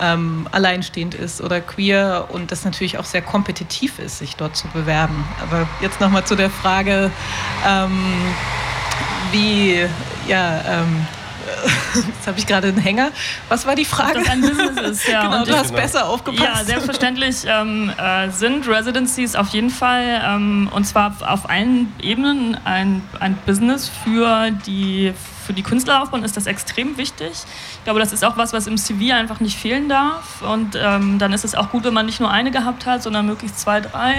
[0.00, 4.68] ähm, alleinstehend ist oder queer und das natürlich auch sehr kompetitiv ist, sich dort zu
[4.68, 5.24] bewerben.
[5.42, 7.10] Aber jetzt nochmal zu der Frage,
[7.66, 8.34] ähm,
[9.32, 9.86] wie,
[10.26, 11.06] ja, ähm,
[11.94, 13.10] Jetzt habe ich gerade einen Hänger.
[13.48, 14.20] Was war die Frage?
[14.20, 15.22] Das ein Business ist, ja.
[15.22, 15.82] genau, du hast genau.
[15.82, 16.42] besser aufgepasst.
[16.42, 22.56] Ja, selbstverständlich ähm, äh, sind Residencies auf jeden Fall ähm, und zwar auf allen Ebenen
[22.64, 25.12] ein, ein Business für die
[25.50, 27.32] für die Künstlerlaufbahn ist das extrem wichtig.
[27.32, 30.42] Ich glaube, das ist auch was, was im CV einfach nicht fehlen darf.
[30.42, 33.26] Und ähm, dann ist es auch gut, wenn man nicht nur eine gehabt hat, sondern
[33.26, 34.14] möglichst zwei, drei.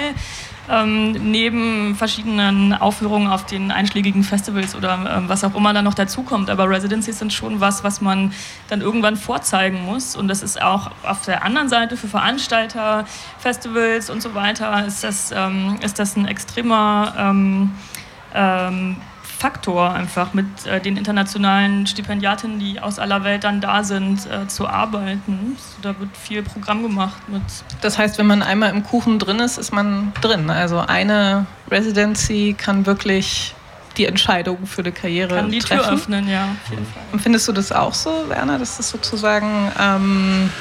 [0.70, 5.94] Ähm, neben verschiedenen Aufführungen auf den einschlägigen Festivals oder äh, was auch immer da noch
[5.94, 6.50] dazukommt.
[6.50, 8.34] Aber Residencies sind schon was, was man
[8.70, 10.16] dann irgendwann vorzeigen muss.
[10.16, 13.06] Und das ist auch auf der anderen Seite für Veranstalter,
[13.40, 17.72] Festivals und so weiter, ist das, ähm, ist das ein extremer ähm,
[18.34, 18.98] ähm
[19.42, 24.48] Faktor, einfach mit äh, den internationalen Stipendiatinnen, die aus aller Welt dann da sind, äh,
[24.48, 25.58] zu arbeiten.
[25.58, 27.42] So, da wird viel Programm gemacht mit.
[27.82, 30.52] Das heißt, wenn man einmal im Kuchen drin ist, ist man drin.
[30.52, 33.56] Also eine Residency kann wirklich
[33.98, 35.84] die Entscheidung für eine Karriere kann die treffen.
[35.86, 36.56] Tür öffnen, ja.
[37.12, 40.52] Und findest du das auch so, Werner, dass das sozusagen ähm,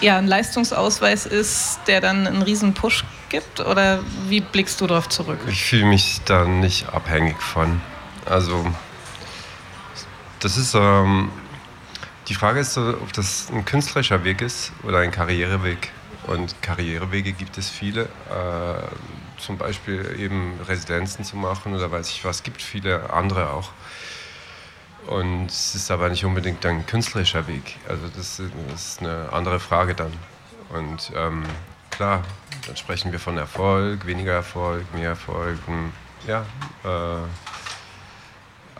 [0.00, 3.60] ja, ein Leistungsausweis ist, der dann einen riesen Push gibt?
[3.60, 5.40] Oder wie blickst du darauf zurück?
[5.46, 7.82] Ich fühle mich da nicht abhängig von.
[8.28, 8.66] Also,
[10.40, 11.30] das ist, ähm,
[12.28, 15.90] die Frage ist, ob das ein künstlerischer Weg ist oder ein Karriereweg.
[16.26, 18.02] Und Karrierewege gibt es viele.
[18.02, 23.70] Äh, zum Beispiel eben Residenzen zu machen oder weiß ich was, gibt viele andere auch.
[25.06, 27.76] Und es ist aber nicht unbedingt ein künstlerischer Weg.
[27.88, 28.40] Also das,
[28.74, 30.12] ist eine andere Frage dann.
[30.68, 31.44] Und ähm,
[31.90, 32.24] klar,
[32.66, 35.58] dann sprechen wir von Erfolg, weniger Erfolg, mehr Erfolg.
[36.26, 36.44] Ja,
[36.84, 37.22] äh,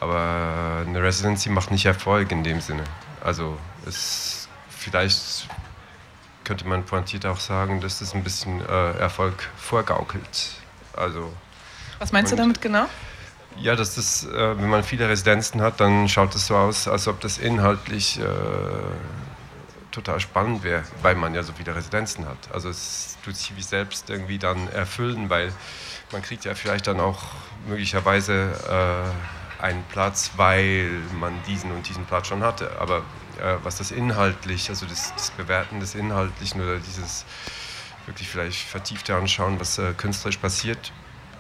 [0.01, 2.85] aber eine Residency macht nicht Erfolg in dem Sinne.
[3.23, 5.49] Also es, vielleicht
[6.45, 10.53] könnte man pointiert auch sagen, dass es ein bisschen äh, Erfolg vorgaukelt.
[10.97, 11.33] Also,
[11.99, 12.87] Was meinst du damit genau?
[13.61, 17.09] Ja, dass das, äh, wenn man viele Residenzen hat, dann schaut es so aus, als
[17.09, 18.25] ob das inhaltlich äh,
[19.91, 22.39] total spannend wäre, weil man ja so viele Residenzen hat.
[22.53, 25.53] Also es tut sich wie selbst irgendwie dann erfüllen, weil
[26.13, 27.23] man kriegt ja vielleicht dann auch
[27.67, 32.81] möglicherweise äh, einen Platz, weil man diesen und diesen Platz schon hatte.
[32.81, 32.99] Aber
[33.41, 37.25] äh, was das inhaltlich, also das, das, Bewerten des Inhaltlichen oder dieses
[38.07, 40.93] wirklich vielleicht vertiefte Anschauen, was äh, künstlerisch passiert,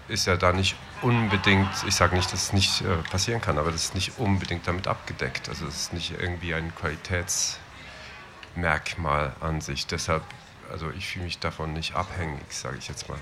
[0.08, 3.70] ist ja da nicht unbedingt, ich sage nicht, dass es nicht äh, passieren kann, aber
[3.70, 5.48] das ist nicht unbedingt damit abgedeckt.
[5.48, 9.86] Also es ist nicht irgendwie ein Qualitätsmerkmal an sich.
[9.86, 10.24] Deshalb,
[10.72, 13.18] also ich fühle mich davon nicht abhängig, sage ich jetzt mal.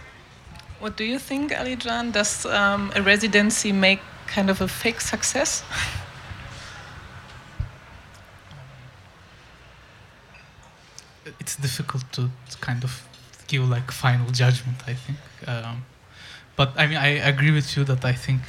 [0.81, 2.13] What do you think, Alijan?
[2.13, 5.63] Does um, a residency make kind of a fake success?
[11.41, 13.03] It's difficult to, kind of
[13.47, 14.79] give like final judgment.
[14.87, 15.85] I think, um,
[16.57, 18.43] but I mean, I agree with you that I think,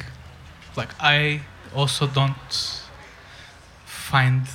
[0.76, 1.42] like, I
[1.76, 2.84] also don't
[3.86, 4.48] find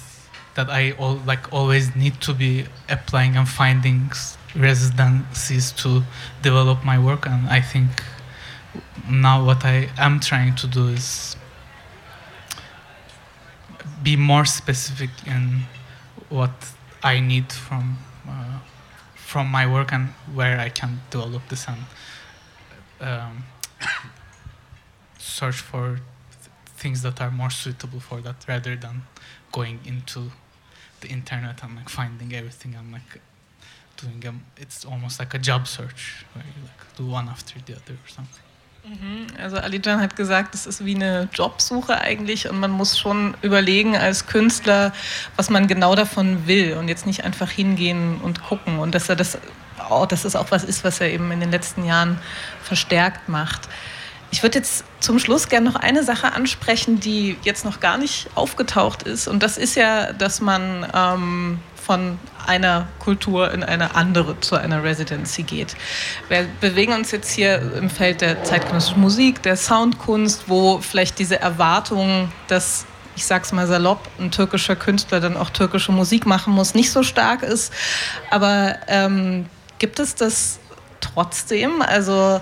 [0.55, 4.11] that I all, like always need to be applying and finding
[4.55, 6.03] residencies to
[6.43, 8.03] develop my work, and I think
[9.11, 11.37] now what I am trying to do is
[14.03, 15.63] be more specific in
[16.29, 16.51] what
[17.03, 18.59] I need from uh,
[19.15, 21.79] from my work and where I can develop this and
[23.01, 23.45] um,
[25.19, 26.51] search for th
[26.83, 28.97] things that are more suitable for that rather than
[29.53, 30.21] going into
[31.01, 33.13] the internet and like finding everything and like
[33.97, 34.33] doing a,
[34.63, 38.09] it's almost like a job search where you like do one after the other or
[38.09, 38.45] something.
[38.85, 39.27] Mhm.
[39.41, 43.97] Also Alijan hat gesagt, es ist wie eine Jobsuche eigentlich und man muss schon überlegen
[43.97, 44.93] als Künstler,
[45.37, 49.15] was man genau davon will und jetzt nicht einfach hingehen und gucken und dass er
[49.15, 49.39] das,
[49.89, 52.19] oh, dass das auch was ist, was er eben in den letzten Jahren
[52.63, 53.69] verstärkt macht.
[54.33, 58.29] Ich würde jetzt zum Schluss gerne noch eine Sache ansprechen, die jetzt noch gar nicht
[58.35, 64.41] aufgetaucht ist und das ist ja, dass man ähm, von einer Kultur in eine andere
[64.41, 65.77] zu einer Residency geht.
[66.29, 71.39] Wir bewegen uns jetzt hier im Feld der zeitgenössischen Musik, der Soundkunst, wo vielleicht diese
[71.39, 76.75] Erwartung, dass ich sag's mal salopp, ein türkischer Künstler dann auch türkische Musik machen muss,
[76.75, 77.73] nicht so stark ist.
[78.31, 79.47] Aber ähm,
[79.79, 80.59] gibt es das
[81.01, 81.83] trotzdem?
[81.83, 82.41] Also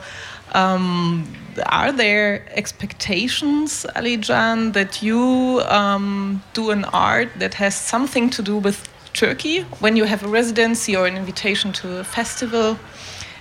[0.53, 1.27] um,
[1.67, 8.57] are there expectations, Alijan, that you um, do an art that has something to do
[8.57, 12.79] with Turkey when you have a residency or an invitation to a festival?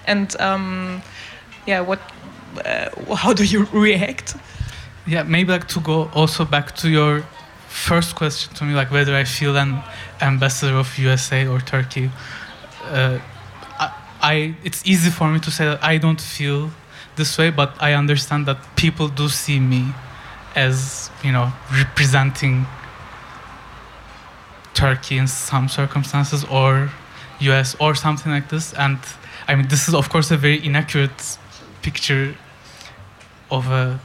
[0.06, 1.02] And um,
[1.66, 2.00] yeah, what?
[2.66, 4.36] Uh, how do you react?
[5.08, 7.24] Yeah, maybe like to go also back to your
[7.68, 9.82] first question to me, like whether I feel an
[10.22, 12.12] ambassador of USA or Turkey.
[12.86, 13.20] Uh,
[13.80, 16.72] I, I, it's easy for me to say that I don't feel
[17.20, 19.94] this way, but I understand that people do see me
[20.56, 22.66] as you know representing
[24.74, 26.90] Turkey in some circumstances or
[27.40, 28.74] US or something like this.
[28.74, 28.98] And
[29.48, 31.38] I mean, this is of course a very inaccurate
[31.82, 32.36] picture
[33.52, 34.00] of a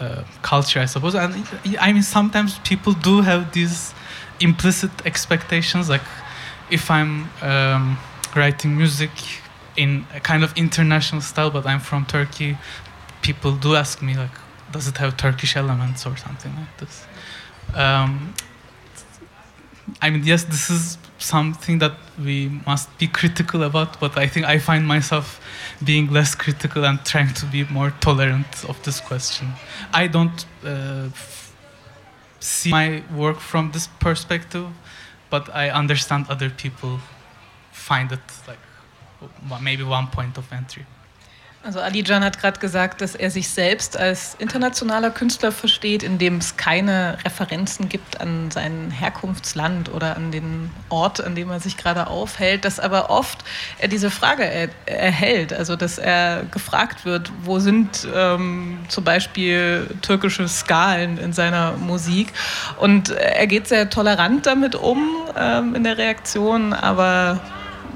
[0.00, 1.14] uh, culture, I suppose.
[1.14, 1.32] And
[1.80, 3.94] I mean, sometimes people do have these
[4.40, 5.88] implicit expectations.
[5.88, 6.06] Like,
[6.70, 7.98] if I'm um,
[8.34, 9.10] writing music
[9.76, 12.56] in a kind of international style, but I'm from Turkey.
[13.22, 14.36] People do ask me like,
[14.72, 17.04] does it have Turkish elements or something like this?
[17.74, 18.34] Um,
[20.00, 24.46] I mean, yes, this is something that we must be critical about, but I think
[24.46, 25.40] I find myself
[25.82, 29.48] being less critical and trying to be more tolerant of this question.
[29.92, 31.08] I don't uh,
[32.40, 34.66] see my work from this perspective,
[35.30, 37.00] but I understand other people
[37.72, 38.58] find it like
[39.60, 40.84] maybe one point of entry.
[41.64, 46.36] Also Alijan hat gerade gesagt, dass er sich selbst als internationaler Künstler versteht, in dem
[46.36, 51.78] es keine Referenzen gibt an sein Herkunftsland oder an den Ort, an dem er sich
[51.78, 53.44] gerade aufhält, dass aber oft
[53.78, 59.88] er diese Frage er erhält, also dass er gefragt wird, wo sind ähm, zum Beispiel
[60.02, 62.28] türkische Skalen in seiner Musik
[62.78, 67.40] und er geht sehr tolerant damit um ähm, in der Reaktion, aber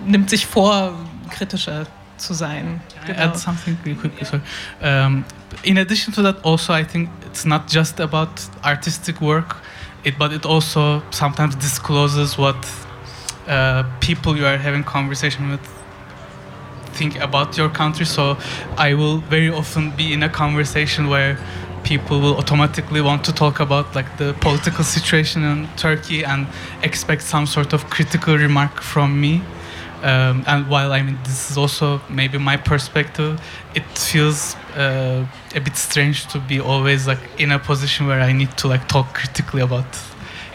[0.06, 0.94] nimmt sich vor,
[1.28, 2.80] kritischer zu sein.
[3.06, 4.24] Add something really quickly.
[4.24, 4.42] Sorry.
[4.82, 5.24] Um,
[5.64, 8.28] in addition to that, also I think it's not just about
[8.64, 9.56] artistic work,
[10.04, 12.56] it, but it also sometimes discloses what
[13.46, 15.60] uh, people you are having conversation with
[16.92, 18.06] think about your country.
[18.06, 18.36] So
[18.76, 21.38] I will very often be in a conversation where
[21.84, 26.46] people will automatically want to talk about like the political situation in Turkey and
[26.82, 29.42] expect some sort of critical remark from me.
[30.02, 33.40] Um, and while I mean this is also maybe my perspective,
[33.74, 35.24] it feels uh,
[35.54, 38.86] a bit strange to be always like in a position where I need to like
[38.86, 39.86] talk critically about,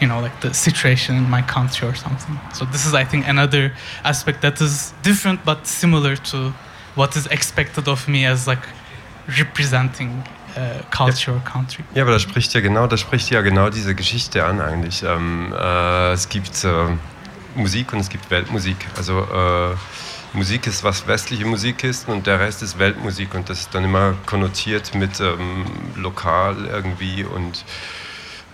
[0.00, 2.40] you know, like the situation in my country or something.
[2.54, 3.72] So this is I think another
[4.02, 6.54] aspect that is different but similar to
[6.94, 8.66] what is expected of me as like
[9.38, 10.24] representing
[10.56, 11.84] uh, culture or country.
[11.94, 15.02] Ja, aber da spricht ja genau, da spricht ja genau diese Geschichte an eigentlich.
[15.02, 16.96] Ähm, äh, es gibt äh
[17.54, 18.76] Musik und es gibt Weltmusik.
[18.96, 19.74] Also äh,
[20.36, 23.84] Musik ist, was westliche Musik ist und der Rest ist Weltmusik und das ist dann
[23.84, 25.64] immer konnotiert mit ähm,
[25.96, 27.64] lokal irgendwie und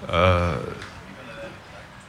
[0.08, 0.52] äh,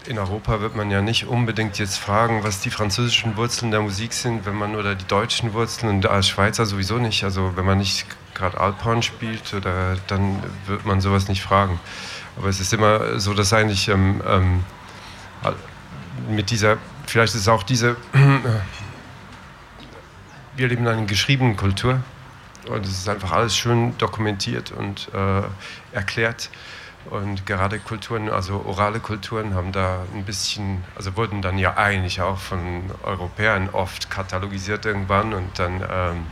[0.07, 4.13] in Europa wird man ja nicht unbedingt jetzt fragen, was die französischen Wurzeln der Musik
[4.13, 7.23] sind, wenn man oder die deutschen Wurzeln und als Schweizer sowieso nicht.
[7.23, 11.79] Also wenn man nicht gerade Alphorn spielt oder dann wird man sowas nicht fragen.
[12.35, 14.63] Aber es ist immer so, dass eigentlich ähm, ähm,
[16.29, 17.97] mit dieser, vielleicht ist es auch diese,
[20.55, 22.01] wir leben in einer geschriebenen Kultur
[22.67, 25.41] und es ist einfach alles schön dokumentiert und äh,
[25.95, 26.49] erklärt.
[27.09, 32.21] Und gerade Kulturen, also orale Kulturen, haben da ein bisschen, also wurden dann ja eigentlich
[32.21, 36.27] auch von Europäern oft katalogisiert irgendwann und dann ähm,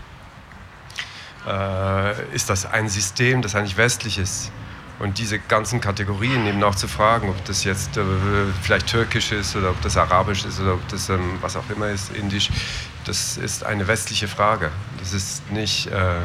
[1.47, 4.51] äh, ist das ein System, das eigentlich westlich ist
[4.99, 8.03] und diese ganzen Kategorien eben auch zu fragen, ob das jetzt äh,
[8.61, 11.89] vielleicht türkisch ist oder ob das arabisch ist oder ob das ähm, was auch immer
[11.89, 12.49] ist, indisch,
[13.05, 14.71] das ist eine westliche Frage.
[14.99, 16.19] Das ist nicht äh,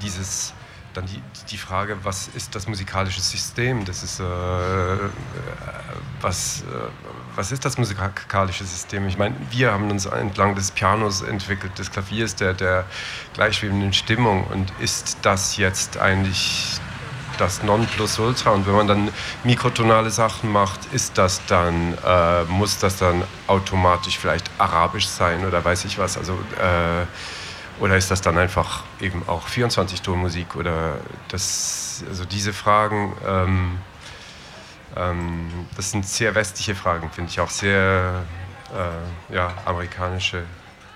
[0.00, 0.54] dieses,
[0.92, 1.20] dann die,
[1.50, 3.84] die Frage, was ist das musikalische System?
[3.84, 4.24] Das ist, äh,
[6.20, 6.64] was, äh,
[7.34, 9.08] was ist das musikalische System?
[9.08, 12.84] Ich meine, wir haben uns entlang des Pianos entwickelt, des Klaviers, der, der
[13.34, 14.44] gleichschwebenden Stimmung.
[14.44, 16.80] Und ist das jetzt eigentlich
[17.38, 18.50] das Nonplusultra.
[18.50, 19.10] Und wenn man dann
[19.44, 25.64] mikrotonale Sachen macht, ist das dann, äh, muss das dann automatisch vielleicht arabisch sein oder
[25.64, 26.16] weiß ich was.
[26.16, 27.06] Also, äh,
[27.80, 30.56] oder ist das dann einfach eben auch 24-Ton-Musik?
[30.56, 33.78] Oder das, also diese Fragen, ähm,
[34.96, 38.22] ähm, das sind sehr westliche Fragen, finde ich auch sehr
[38.72, 40.44] äh, ja, amerikanische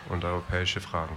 [0.08, 1.16] und europäische Fragen.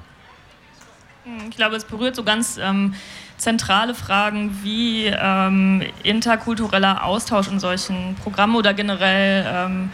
[1.23, 2.95] Hm, ich glaube, es berührt so ganz ähm,
[3.41, 9.89] zentrale Fragen wie ähm, interkultureller Austausch in solchen Programmen oder generell ähm,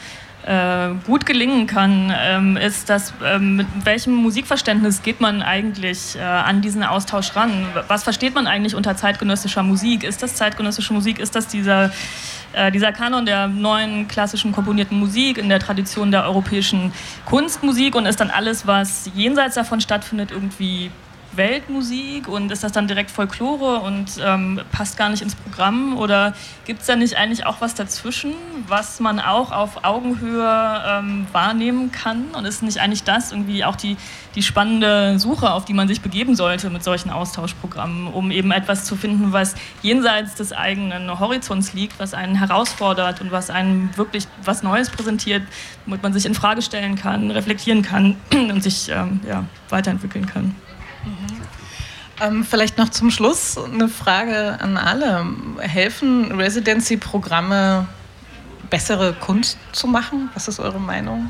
[0.45, 6.21] äh, gut gelingen kann, ähm, ist, dass ähm, mit welchem Musikverständnis geht man eigentlich äh,
[6.21, 7.65] an diesen Austausch ran?
[7.87, 10.03] Was versteht man eigentlich unter zeitgenössischer Musik?
[10.03, 11.19] Ist das zeitgenössische Musik?
[11.19, 11.91] Ist das dieser
[12.53, 16.91] äh, dieser Kanon der neuen klassischen komponierten Musik in der Tradition der europäischen
[17.25, 20.91] Kunstmusik und ist dann alles, was jenseits davon stattfindet, irgendwie
[21.37, 25.97] Weltmusik und ist das dann direkt Folklore und ähm, passt gar nicht ins Programm?
[25.97, 26.33] Oder
[26.65, 28.33] gibt es da nicht eigentlich auch was dazwischen,
[28.67, 32.25] was man auch auf Augenhöhe ähm, wahrnehmen kann?
[32.35, 33.95] Und ist nicht eigentlich das irgendwie auch die,
[34.35, 38.83] die spannende Suche, auf die man sich begeben sollte mit solchen Austauschprogrammen, um eben etwas
[38.83, 44.27] zu finden, was jenseits des eigenen Horizonts liegt, was einen herausfordert und was einem wirklich
[44.43, 45.43] was Neues präsentiert,
[45.85, 50.55] womit man sich in Frage stellen kann, reflektieren kann und sich ähm, ja, weiterentwickeln kann?
[52.19, 55.25] Ähm, vielleicht noch zum Schluss eine Frage an alle.
[55.59, 57.87] Helfen Residency-Programme,
[58.69, 60.29] bessere Kunst zu machen?
[60.33, 61.29] Was ist eure Meinung?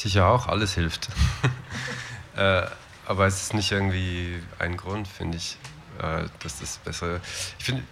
[0.00, 1.08] sicher auch, alles hilft.
[2.36, 2.62] äh,
[3.06, 5.58] aber es ist nicht irgendwie ein Grund, finde ich,
[5.98, 7.20] äh, dass das bessere.
[7.58, 7.82] Ich finde,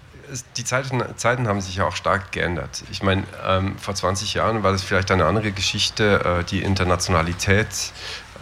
[0.57, 2.85] die Zeiten, Zeiten, haben sich ja auch stark geändert.
[2.91, 6.41] Ich meine, ähm, vor 20 Jahren war das vielleicht eine andere Geschichte.
[6.41, 7.69] Äh, die Internationalität,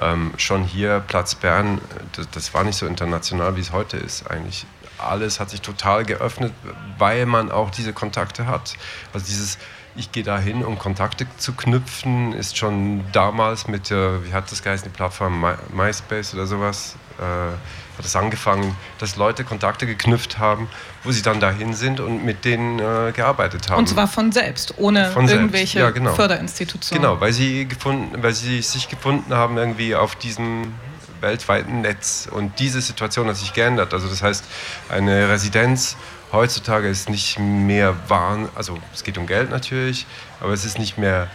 [0.00, 1.80] ähm, schon hier, Platz Bern,
[2.12, 4.66] das, das, war nicht so international, wie es heute ist eigentlich.
[4.98, 6.52] Alles hat sich total geöffnet,
[6.98, 8.74] weil man auch diese Kontakte hat.
[9.12, 9.58] Also dieses,
[9.94, 14.62] ich gehe dahin, um Kontakte zu knüpfen, ist schon damals mit der, wie hat das
[14.62, 17.52] geheißen, die Plattform My, MySpace oder sowas, äh,
[17.98, 20.68] hat es angefangen, dass Leute Kontakte geknüpft haben,
[21.04, 23.78] wo sie dann dahin sind und mit denen äh, gearbeitet haben.
[23.78, 26.14] Und zwar von selbst, ohne von irgendwelche ja, genau.
[26.14, 27.02] Förderinstitutionen.
[27.02, 30.74] Genau, weil sie, gefunden, weil sie sich gefunden haben irgendwie auf diesem
[31.20, 32.28] weltweiten Netz.
[32.30, 33.94] Und diese Situation hat sich geändert.
[33.94, 34.44] Also das heißt,
[34.88, 35.96] eine Residenz
[36.32, 40.06] heutzutage ist nicht mehr wahr, also es geht um Geld natürlich,
[40.40, 41.28] aber es ist nicht mehr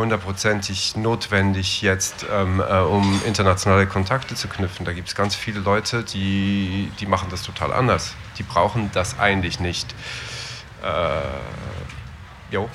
[0.00, 4.84] hundertprozentig notwendig jetzt, ähm, äh, um internationale Kontakte zu knüpfen.
[4.84, 8.14] Da gibt es ganz viele Leute, die, die machen das total anders.
[8.38, 9.94] Die brauchen das eigentlich nicht.
[10.82, 12.68] Äh, jo.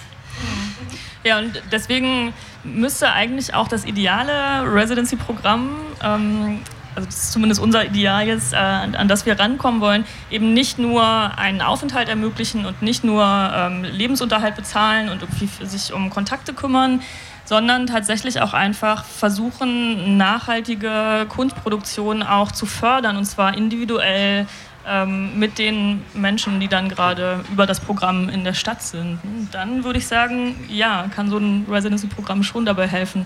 [1.23, 6.61] Ja, und deswegen müsste eigentlich auch das ideale Residency-Programm ähm,
[6.96, 10.80] also das ist zumindest unser Ideal jetzt, äh, an, das wir rankommen wollen, eben nicht
[10.80, 11.04] nur
[11.38, 17.02] einen Aufenthalt ermöglichen und nicht nur ähm, Lebensunterhalt bezahlen und irgendwie sich um Kontakte kümmern,
[17.46, 24.48] sondern tatsächlich auch einfach versuchen, nachhaltige Kunstproduktion auch zu fördern und zwar individuell
[24.88, 29.20] ähm, mit den Menschen, die dann gerade über das Programm in der Stadt sind.
[29.52, 33.26] Dann würde ich sagen, ja, kann so ein Residency-Programm schon dabei helfen,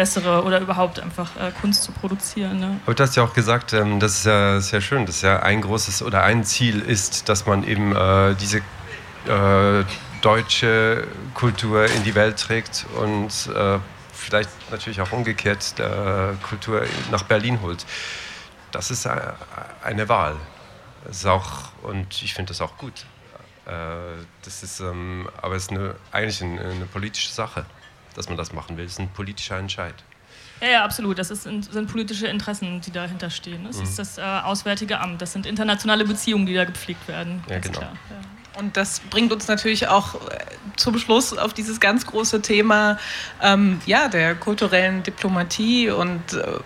[0.00, 2.58] bessere oder überhaupt einfach äh, Kunst zu produzieren.
[2.58, 2.80] Ne?
[2.86, 5.60] Aber du hast ja auch gesagt, ähm, das ist ja sehr schön, dass ja ein
[5.60, 8.58] großes oder ein Ziel ist, dass man eben äh, diese
[9.28, 9.84] äh,
[10.22, 13.78] deutsche Kultur in die Welt trägt und äh,
[14.10, 17.84] vielleicht natürlich auch umgekehrt der Kultur nach Berlin holt.
[18.72, 19.10] Das ist äh,
[19.84, 20.36] eine Wahl.
[21.10, 23.04] Ist auch, und ich finde das auch gut.
[23.66, 23.72] Äh,
[24.46, 27.66] das ist, ähm, aber es ist eine, eigentlich eine, eine politische Sache
[28.14, 28.84] dass man das machen will.
[28.84, 29.94] Das ist ein politischer Entscheid.
[30.60, 31.18] Ja, ja, absolut.
[31.18, 33.64] Das ist, sind politische Interessen, die dahinter stehen.
[33.64, 33.84] Das mhm.
[33.84, 35.22] ist das äh, Auswärtige Amt.
[35.22, 37.42] Das sind internationale Beziehungen, die da gepflegt werden.
[37.48, 37.80] Ja, genau.
[37.80, 37.92] Ja.
[38.58, 40.38] Und das bringt uns natürlich auch äh,
[40.76, 42.98] zum Schluss auf dieses ganz große Thema
[43.40, 46.58] ähm, ja, der kulturellen Diplomatie und äh,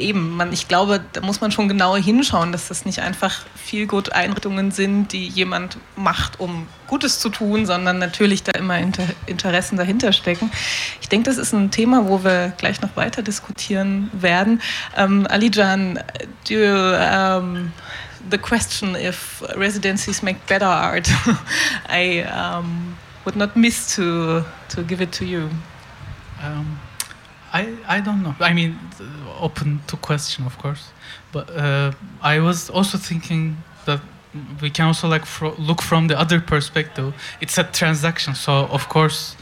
[0.00, 3.86] eben, man, ich glaube, da muss man schon genauer hinschauen, dass das nicht einfach viel
[3.86, 9.04] gut Einrichtungen sind, die jemand macht, um Gutes zu tun, sondern natürlich da immer Inter
[9.26, 10.50] Interessen dahinter stecken.
[11.00, 14.60] Ich denke, das ist ein Thema, wo wir gleich noch weiter diskutieren werden.
[14.96, 16.00] Ähm, Alijan,
[16.48, 17.72] do you, um,
[18.30, 21.08] the question if residencies make better art,
[21.88, 25.48] I um, would not miss to, to give it to you.
[26.42, 26.78] Um.
[27.52, 28.34] I, I don't know.
[28.40, 28.78] I mean,
[29.40, 30.90] open to question, of course.
[31.32, 34.00] But uh, I was also thinking that
[34.60, 37.14] we can also like fro look from the other perspective.
[37.40, 39.36] It's a transaction, so of course,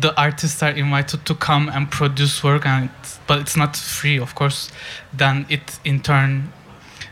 [0.00, 4.18] the artists are invited to come and produce work, and it's, but it's not free,
[4.18, 4.70] of course.
[5.12, 6.52] Then it in turn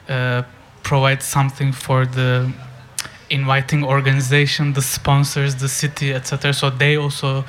[0.09, 0.43] uh,
[0.83, 2.53] provides something for the
[3.31, 6.53] inviting organization, the sponsors, the city, etc.
[6.53, 7.45] So they also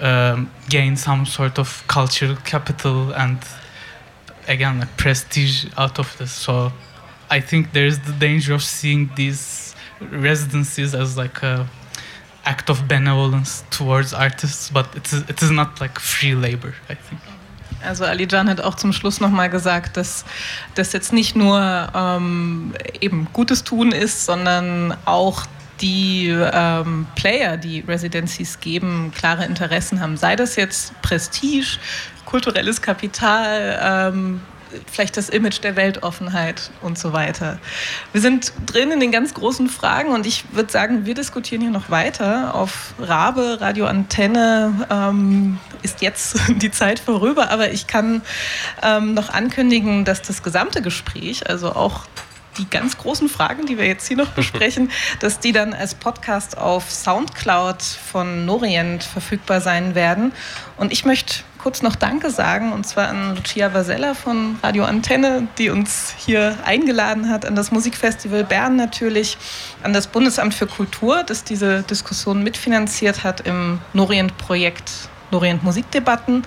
[0.00, 3.38] um, gain some sort of cultural capital and
[4.48, 6.32] again like prestige out of this.
[6.32, 6.72] So
[7.30, 11.68] I think there is the danger of seeing these residencies as like a
[12.44, 16.94] act of benevolence towards artists, but it is, it is not like free labor, I
[16.94, 17.20] think.
[17.84, 20.24] Also Alijan hat auch zum Schluss nochmal gesagt, dass
[20.74, 25.46] das jetzt nicht nur ähm, eben Gutes tun ist, sondern auch
[25.80, 30.16] die ähm, Player, die Residencies geben, klare Interessen haben.
[30.16, 31.78] Sei das jetzt Prestige,
[32.28, 34.42] kulturelles Kapital, ähm,
[34.86, 37.58] vielleicht das Image der Weltoffenheit und so weiter.
[38.12, 41.70] Wir sind drin in den ganz großen Fragen und ich würde sagen, wir diskutieren hier
[41.70, 42.54] noch weiter.
[42.54, 48.20] Auf Rabe, Radioantenne ähm, ist jetzt die Zeit vorüber, aber ich kann
[48.82, 52.04] ähm, noch ankündigen, dass das gesamte Gespräch, also auch
[52.58, 56.58] die ganz großen Fragen, die wir jetzt hier noch besprechen, dass die dann als Podcast
[56.58, 60.32] auf Soundcloud von Norient verfügbar sein werden.
[60.76, 65.48] Und ich möchte kurz noch Danke sagen, und zwar an Lucia Vasella von Radio Antenne,
[65.58, 69.36] die uns hier eingeladen hat, an das Musikfestival Bern natürlich,
[69.82, 76.46] an das Bundesamt für Kultur, das diese Diskussion mitfinanziert hat im Norient-Projekt Norient Musikdebatten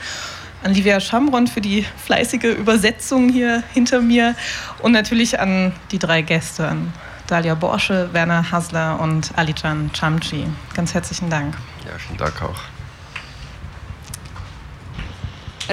[0.64, 4.34] an Livia Schamron für die fleißige Übersetzung hier hinter mir
[4.82, 6.92] und natürlich an die drei Gäste, an
[7.28, 10.48] Dalia Borsche, Werner Hasler und Alican Chamchi.
[10.74, 11.56] Ganz herzlichen Dank.
[11.86, 12.71] Ja, vielen Dank auch.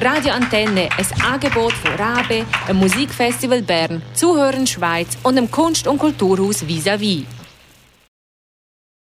[0.01, 5.99] Radio Antenne, ein Angebot von Rabe, einem Musikfestival Bern, Zuhören Schweiz und dem Kunst- und
[5.99, 7.25] Kulturhaus Vis-à-vis.